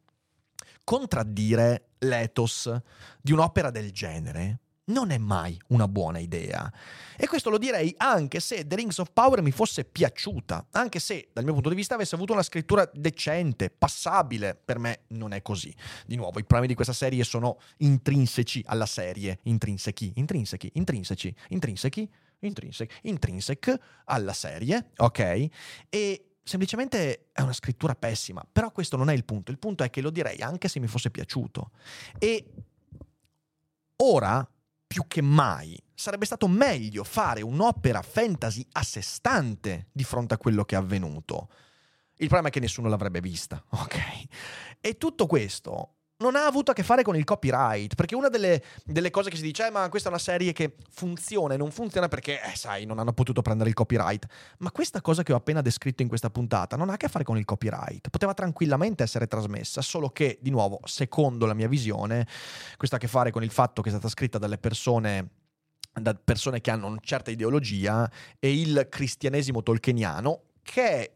contraddire 0.83 1.89
l'ethos 1.99 2.73
di 3.19 3.31
un'opera 3.31 3.71
del 3.71 3.91
genere 3.91 4.59
non 4.91 5.11
è 5.11 5.17
mai 5.17 5.59
una 5.67 5.87
buona 5.87 6.19
idea. 6.19 6.71
E 7.17 7.27
questo 7.27 7.49
lo 7.49 7.57
direi 7.57 7.93
anche 7.97 8.39
se 8.39 8.65
The 8.67 8.75
Rings 8.75 8.97
of 8.97 9.11
Power 9.13 9.41
mi 9.41 9.51
fosse 9.51 9.85
piaciuta, 9.85 10.67
anche 10.71 10.99
se 10.99 11.29
dal 11.33 11.43
mio 11.43 11.53
punto 11.53 11.69
di 11.69 11.75
vista 11.75 11.95
avesse 11.95 12.15
avuto 12.15 12.33
una 12.33 12.43
scrittura 12.43 12.89
decente, 12.93 13.69
passabile, 13.69 14.55
per 14.55 14.79
me 14.79 15.01
non 15.09 15.33
è 15.33 15.41
così. 15.41 15.73
Di 16.05 16.15
nuovo, 16.15 16.39
i 16.39 16.43
problemi 16.43 16.67
di 16.67 16.75
questa 16.75 16.93
serie 16.93 17.23
sono 17.23 17.59
intrinseci 17.77 18.63
alla 18.67 18.85
serie, 18.85 19.39
intrinsechi, 19.43 20.13
intrinsechi, 20.15 20.71
intrinseci, 20.73 21.35
intrinseci, 21.49 22.09
intrinsec, 22.39 22.99
intrinsec 23.03 23.77
alla 24.05 24.33
serie, 24.33 24.91
ok? 24.97 25.47
E 25.89 26.25
semplicemente 26.43 27.29
è 27.31 27.41
una 27.41 27.53
scrittura 27.53 27.95
pessima, 27.95 28.45
però 28.51 28.71
questo 28.71 28.97
non 28.97 29.09
è 29.09 29.13
il 29.13 29.25
punto, 29.25 29.51
il 29.51 29.59
punto 29.59 29.83
è 29.83 29.89
che 29.89 30.01
lo 30.01 30.09
direi 30.09 30.41
anche 30.41 30.67
se 30.67 30.79
mi 30.79 30.87
fosse 30.87 31.11
piaciuto. 31.11 31.71
E 32.17 32.45
ora 33.97 34.47
più 34.91 35.07
che 35.07 35.21
mai 35.21 35.81
sarebbe 35.93 36.25
stato 36.25 36.49
meglio 36.49 37.05
fare 37.05 37.41
un'opera 37.41 38.01
fantasy 38.01 38.67
a 38.73 38.83
sé 38.83 38.99
stante 39.01 39.87
di 39.93 40.03
fronte 40.03 40.33
a 40.33 40.37
quello 40.37 40.65
che 40.65 40.75
è 40.75 40.77
avvenuto. 40.77 41.47
Il 42.15 42.27
problema 42.27 42.49
è 42.49 42.51
che 42.51 42.59
nessuno 42.59 42.89
l'avrebbe 42.89 43.21
vista, 43.21 43.63
ok? 43.71 43.97
E 44.81 44.97
tutto 44.97 45.27
questo 45.27 45.99
non 46.21 46.35
ha 46.35 46.45
avuto 46.45 46.71
a 46.71 46.73
che 46.73 46.83
fare 46.83 47.03
con 47.03 47.15
il 47.17 47.23
copyright, 47.23 47.95
perché 47.95 48.15
una 48.15 48.29
delle, 48.29 48.63
delle 48.85 49.09
cose 49.09 49.29
che 49.29 49.35
si 49.35 49.41
dice 49.41 49.65
è 49.65 49.67
eh, 49.67 49.71
ma 49.71 49.89
questa 49.89 50.07
è 50.07 50.11
una 50.11 50.21
serie 50.21 50.53
che 50.53 50.75
funziona 50.89 51.55
e 51.55 51.57
non 51.57 51.71
funziona 51.71 52.07
perché, 52.07 52.41
eh, 52.41 52.55
sai, 52.55 52.85
non 52.85 52.99
hanno 52.99 53.11
potuto 53.11 53.41
prendere 53.41 53.69
il 53.69 53.75
copyright. 53.75 54.25
Ma 54.59 54.71
questa 54.71 55.01
cosa 55.01 55.23
che 55.23 55.33
ho 55.33 55.35
appena 55.35 55.61
descritto 55.61 56.01
in 56.01 56.07
questa 56.07 56.29
puntata 56.29 56.77
non 56.77 56.89
ha 56.89 56.93
a 56.93 56.97
che 56.97 57.09
fare 57.09 57.23
con 57.23 57.37
il 57.37 57.45
copyright, 57.45 58.09
poteva 58.09 58.33
tranquillamente 58.33 59.03
essere 59.03 59.27
trasmessa, 59.27 59.81
solo 59.81 60.09
che, 60.09 60.37
di 60.41 60.51
nuovo, 60.51 60.79
secondo 60.85 61.45
la 61.45 61.53
mia 61.53 61.67
visione, 61.67 62.25
questo 62.77 62.95
ha 62.95 62.99
a 62.99 63.01
che 63.01 63.07
fare 63.07 63.31
con 63.31 63.43
il 63.43 63.51
fatto 63.51 63.81
che 63.81 63.89
è 63.89 63.91
stata 63.91 64.07
scritta 64.07 64.37
dalle 64.37 64.57
persone 64.57 65.29
da 65.93 66.13
persone 66.15 66.61
che 66.61 66.71
hanno 66.71 66.87
una 66.87 66.99
certa 67.01 67.31
ideologia 67.31 68.09
e 68.39 68.53
il 68.61 68.87
cristianesimo 68.89 69.61
tolkieniano 69.61 70.43
che 70.63 70.83
è 70.83 71.11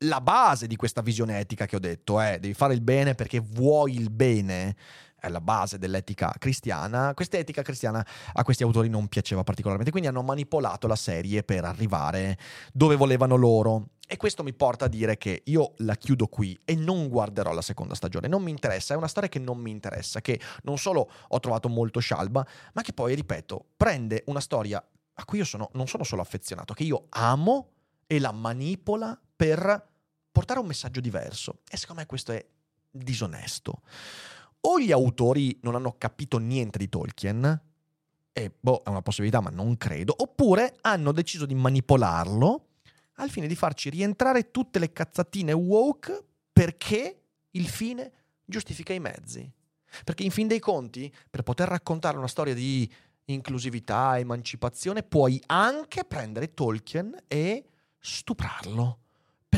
la 0.00 0.20
base 0.20 0.66
di 0.66 0.76
questa 0.76 1.00
visione 1.00 1.38
etica 1.38 1.66
che 1.66 1.76
ho 1.76 1.80
detto 1.80 2.20
è 2.20 2.38
devi 2.38 2.54
fare 2.54 2.74
il 2.74 2.82
bene 2.82 3.14
perché 3.14 3.40
vuoi 3.40 3.94
il 3.94 4.10
bene 4.10 4.76
è 5.18 5.28
la 5.28 5.40
base 5.40 5.78
dell'etica 5.78 6.34
cristiana. 6.38 7.12
Questa 7.14 7.36
etica 7.36 7.62
cristiana 7.62 8.06
a 8.32 8.42
questi 8.44 8.62
autori 8.62 8.88
non 8.88 9.08
piaceva 9.08 9.42
particolarmente, 9.42 9.90
quindi 9.90 10.08
hanno 10.08 10.22
manipolato 10.22 10.86
la 10.86 10.96
serie 10.96 11.42
per 11.42 11.64
arrivare 11.64 12.38
dove 12.72 12.96
volevano 12.96 13.36
loro. 13.36 13.88
E 14.06 14.16
questo 14.16 14.44
mi 14.44 14.54
porta 14.54 14.84
a 14.84 14.88
dire 14.88 15.16
che 15.16 15.42
io 15.46 15.72
la 15.78 15.96
chiudo 15.96 16.28
qui 16.28 16.56
e 16.64 16.76
non 16.76 17.08
guarderò 17.08 17.52
la 17.52 17.62
seconda 17.62 17.94
stagione. 17.94 18.28
Non 18.28 18.42
mi 18.42 18.52
interessa, 18.52 18.94
è 18.94 18.96
una 18.96 19.08
storia 19.08 19.28
che 19.28 19.40
non 19.40 19.58
mi 19.58 19.70
interessa, 19.70 20.20
che 20.20 20.40
non 20.62 20.78
solo 20.78 21.10
ho 21.26 21.40
trovato 21.40 21.68
molto 21.68 21.98
scialba, 21.98 22.46
ma 22.74 22.82
che 22.82 22.92
poi, 22.92 23.16
ripeto, 23.16 23.64
prende 23.76 24.22
una 24.26 24.40
storia 24.40 24.82
a 25.18 25.24
cui 25.24 25.38
io 25.38 25.44
sono, 25.44 25.70
non 25.72 25.88
sono 25.88 26.04
solo 26.04 26.22
affezionato, 26.22 26.72
che 26.72 26.84
io 26.84 27.06
amo 27.08 27.70
e 28.06 28.20
la 28.20 28.30
manipola 28.30 29.18
per 29.36 29.88
portare 30.32 30.60
un 30.60 30.66
messaggio 30.66 31.00
diverso. 31.00 31.60
E 31.70 31.76
secondo 31.76 32.00
me 32.00 32.06
questo 32.06 32.32
è 32.32 32.44
disonesto. 32.90 33.82
O 34.62 34.80
gli 34.80 34.90
autori 34.90 35.58
non 35.62 35.74
hanno 35.74 35.94
capito 35.96 36.38
niente 36.38 36.78
di 36.78 36.88
Tolkien, 36.88 37.60
e 38.32 38.52
boh, 38.58 38.82
è 38.82 38.90
una 38.90 39.00
possibilità, 39.00 39.40
ma 39.40 39.48
non 39.48 39.76
credo, 39.76 40.14
oppure 40.14 40.76
hanno 40.82 41.12
deciso 41.12 41.46
di 41.46 41.54
manipolarlo 41.54 42.66
al 43.14 43.30
fine 43.30 43.46
di 43.46 43.56
farci 43.56 43.88
rientrare 43.88 44.50
tutte 44.50 44.78
le 44.78 44.92
cazzatine 44.92 45.52
woke 45.52 46.22
perché 46.52 47.22
il 47.52 47.66
fine 47.66 48.12
giustifica 48.44 48.92
i 48.92 49.00
mezzi. 49.00 49.50
Perché 50.04 50.22
in 50.22 50.30
fin 50.30 50.48
dei 50.48 50.58
conti, 50.58 51.10
per 51.30 51.42
poter 51.42 51.68
raccontare 51.68 52.18
una 52.18 52.28
storia 52.28 52.52
di 52.52 52.92
inclusività, 53.26 54.18
emancipazione, 54.18 55.02
puoi 55.02 55.40
anche 55.46 56.04
prendere 56.04 56.52
Tolkien 56.52 57.16
e 57.28 57.64
stuprarlo 57.98 58.98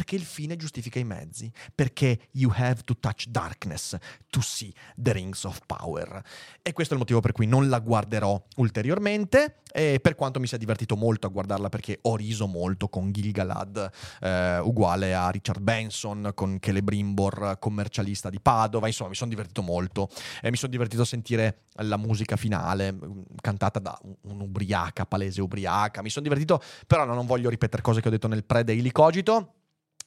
perché 0.08 0.16
il 0.16 0.22
fine 0.24 0.56
giustifica 0.56 0.98
i 0.98 1.04
mezzi, 1.04 1.52
perché 1.74 2.28
you 2.32 2.50
have 2.54 2.82
to 2.84 2.96
touch 2.98 3.26
darkness 3.26 3.94
to 4.30 4.40
see 4.40 4.72
the 4.96 5.12
rings 5.12 5.44
of 5.44 5.60
power. 5.66 6.22
E 6.62 6.72
questo 6.72 6.94
è 6.94 6.96
il 6.96 7.02
motivo 7.02 7.20
per 7.20 7.32
cui 7.32 7.46
non 7.46 7.68
la 7.68 7.78
guarderò 7.78 8.42
ulteriormente, 8.56 9.60
e 9.70 9.98
per 10.00 10.14
quanto 10.14 10.40
mi 10.40 10.46
sia 10.46 10.56
divertito 10.56 10.96
molto 10.96 11.26
a 11.26 11.30
guardarla 11.30 11.68
perché 11.68 11.98
ho 12.00 12.16
riso 12.16 12.46
molto 12.46 12.88
con 12.88 13.12
Gilgalad, 13.12 13.90
eh, 14.20 14.58
uguale 14.60 15.14
a 15.14 15.28
Richard 15.28 15.60
Benson, 15.60 16.30
con 16.34 16.56
Celebrimbor, 16.58 17.58
commercialista 17.58 18.30
di 18.30 18.40
Padova, 18.40 18.86
insomma 18.86 19.10
mi 19.10 19.14
sono 19.14 19.28
divertito 19.28 19.60
molto. 19.60 20.08
E 20.40 20.50
mi 20.50 20.56
sono 20.56 20.72
divertito 20.72 21.02
a 21.02 21.06
sentire 21.06 21.64
la 21.82 21.98
musica 21.98 22.36
finale 22.36 22.92
mm, 22.92 23.20
cantata 23.42 23.78
da 23.78 23.98
un'ubriaca, 24.22 25.04
palese 25.04 25.42
ubriaca, 25.42 26.00
mi 26.00 26.08
sono 26.08 26.24
divertito, 26.24 26.62
però 26.86 27.04
non 27.04 27.26
voglio 27.26 27.50
ripetere 27.50 27.82
cose 27.82 28.00
che 28.00 28.08
ho 28.08 28.10
detto 28.10 28.26
nel 28.26 28.44
pre-daily 28.44 28.90
cogito, 28.90 29.52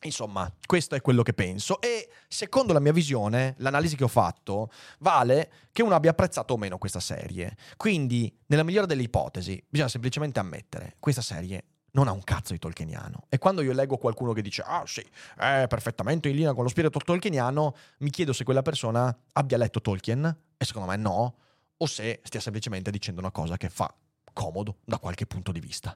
Insomma, 0.04 0.52
questo 0.66 0.96
è 0.96 1.02
quello 1.02 1.22
che 1.22 1.34
penso 1.34 1.80
e 1.80 2.10
secondo 2.28 2.74
la 2.74 2.80
mia 2.80 2.92
visione, 2.92 3.54
l'analisi 3.58 3.96
che 3.96 4.04
ho 4.04 4.10
fatto, 4.10 4.72
vale 5.00 5.52
che 5.72 5.84
uno 5.84 5.94
abbia 5.94 6.10
apprezzato 6.10 6.54
o 6.54 6.58
meno 6.58 6.80
questa 6.80 7.00
serie. 7.00 7.56
Quindi, 7.78 8.36
nella 8.48 8.64
migliore 8.64 8.88
delle 8.88 9.04
ipotesi, 9.04 9.64
bisogna 9.70 9.90
semplicemente 9.90 10.40
ammettere, 10.40 10.96
questa 11.00 11.22
serie 11.22 11.66
non 11.92 12.08
ha 12.08 12.12
un 12.12 12.24
cazzo 12.24 12.54
di 12.54 12.60
tolkieniano. 12.60 13.26
E 13.30 13.38
quando 13.38 13.62
io 13.62 13.74
leggo 13.74 13.98
qualcuno 13.98 14.34
che 14.34 14.42
dice, 14.42 14.64
ah 14.66 14.84
sì, 14.88 15.06
è 15.38 15.66
perfettamente 15.68 16.30
in 16.30 16.36
linea 16.36 16.54
con 16.54 16.64
lo 16.64 16.70
spirito 16.70 16.98
tolkieniano, 16.98 17.76
mi 18.00 18.10
chiedo 18.10 18.34
se 18.34 18.44
quella 18.44 18.64
persona 18.64 19.16
abbia 19.34 19.58
letto 19.58 19.82
Tolkien, 19.82 20.38
e 20.58 20.66
secondo 20.66 20.90
me 20.90 20.96
no, 20.96 21.36
o 21.78 21.86
se 21.86 22.22
stia 22.24 22.40
semplicemente 22.40 22.90
dicendo 22.90 23.20
una 23.20 23.32
cosa 23.32 23.58
che 23.58 23.70
fa 23.70 23.94
comodo 24.34 24.78
da 24.84 24.98
qualche 24.98 25.26
punto 25.26 25.52
di 25.52 25.60
vista. 25.60 25.96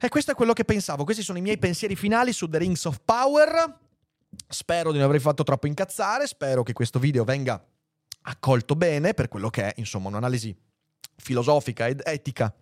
E 0.00 0.08
questo 0.08 0.32
è 0.32 0.34
quello 0.34 0.52
che 0.52 0.64
pensavo, 0.64 1.04
questi 1.04 1.22
sono 1.22 1.38
i 1.38 1.42
miei 1.42 1.58
pensieri 1.58 1.94
finali 1.94 2.32
su 2.32 2.48
The 2.48 2.58
Rings 2.58 2.84
of 2.84 3.00
Power. 3.04 3.78
Spero 4.48 4.92
di 4.92 4.98
non 4.98 5.08
aver 5.08 5.20
fatto 5.20 5.44
troppo 5.44 5.66
incazzare, 5.66 6.26
spero 6.26 6.62
che 6.62 6.72
questo 6.72 6.98
video 6.98 7.24
venga 7.24 7.62
accolto 8.22 8.74
bene 8.74 9.14
per 9.14 9.28
quello 9.28 9.50
che 9.50 9.64
è, 9.64 9.72
insomma, 9.76 10.08
un'analisi 10.08 10.54
filosofica 11.16 11.86
ed 11.86 12.02
etica 12.04 12.52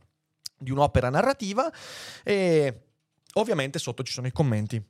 di 0.58 0.70
un'opera 0.70 1.08
narrativa 1.08 1.72
e 2.22 2.82
ovviamente 3.34 3.78
sotto 3.78 4.02
ci 4.02 4.12
sono 4.12 4.26
i 4.26 4.32
commenti 4.32 4.82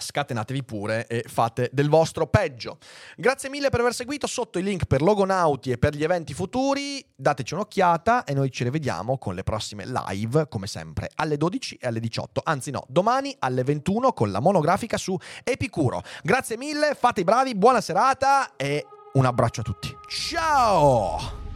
scatenatevi 0.00 0.64
pure 0.64 1.06
e 1.06 1.24
fate 1.26 1.70
del 1.72 1.88
vostro 1.88 2.26
peggio. 2.26 2.78
Grazie 3.16 3.48
mille 3.48 3.70
per 3.70 3.80
aver 3.80 3.94
seguito, 3.94 4.26
sotto 4.26 4.58
i 4.58 4.62
link 4.62 4.86
per 4.86 5.02
Logonauti 5.02 5.70
e 5.70 5.78
per 5.78 5.94
gli 5.94 6.02
eventi 6.02 6.34
futuri, 6.34 7.04
dateci 7.14 7.54
un'occhiata 7.54 8.24
e 8.24 8.34
noi 8.34 8.50
ci 8.50 8.64
rivediamo 8.64 9.18
con 9.18 9.34
le 9.34 9.42
prossime 9.42 9.84
live, 9.86 10.48
come 10.48 10.66
sempre, 10.66 11.10
alle 11.16 11.36
12 11.36 11.76
e 11.76 11.86
alle 11.86 12.00
18, 12.00 12.40
anzi 12.44 12.70
no, 12.70 12.84
domani 12.88 13.34
alle 13.38 13.62
21 13.62 14.12
con 14.12 14.30
la 14.30 14.40
monografica 14.40 14.96
su 14.96 15.16
Epicuro. 15.44 16.02
Grazie 16.22 16.56
mille, 16.56 16.96
fate 16.98 17.20
i 17.20 17.24
bravi, 17.24 17.54
buona 17.54 17.80
serata 17.80 18.56
e 18.56 18.86
un 19.12 19.24
abbraccio 19.24 19.60
a 19.60 19.64
tutti. 19.64 19.94
Ciao! 20.08 21.49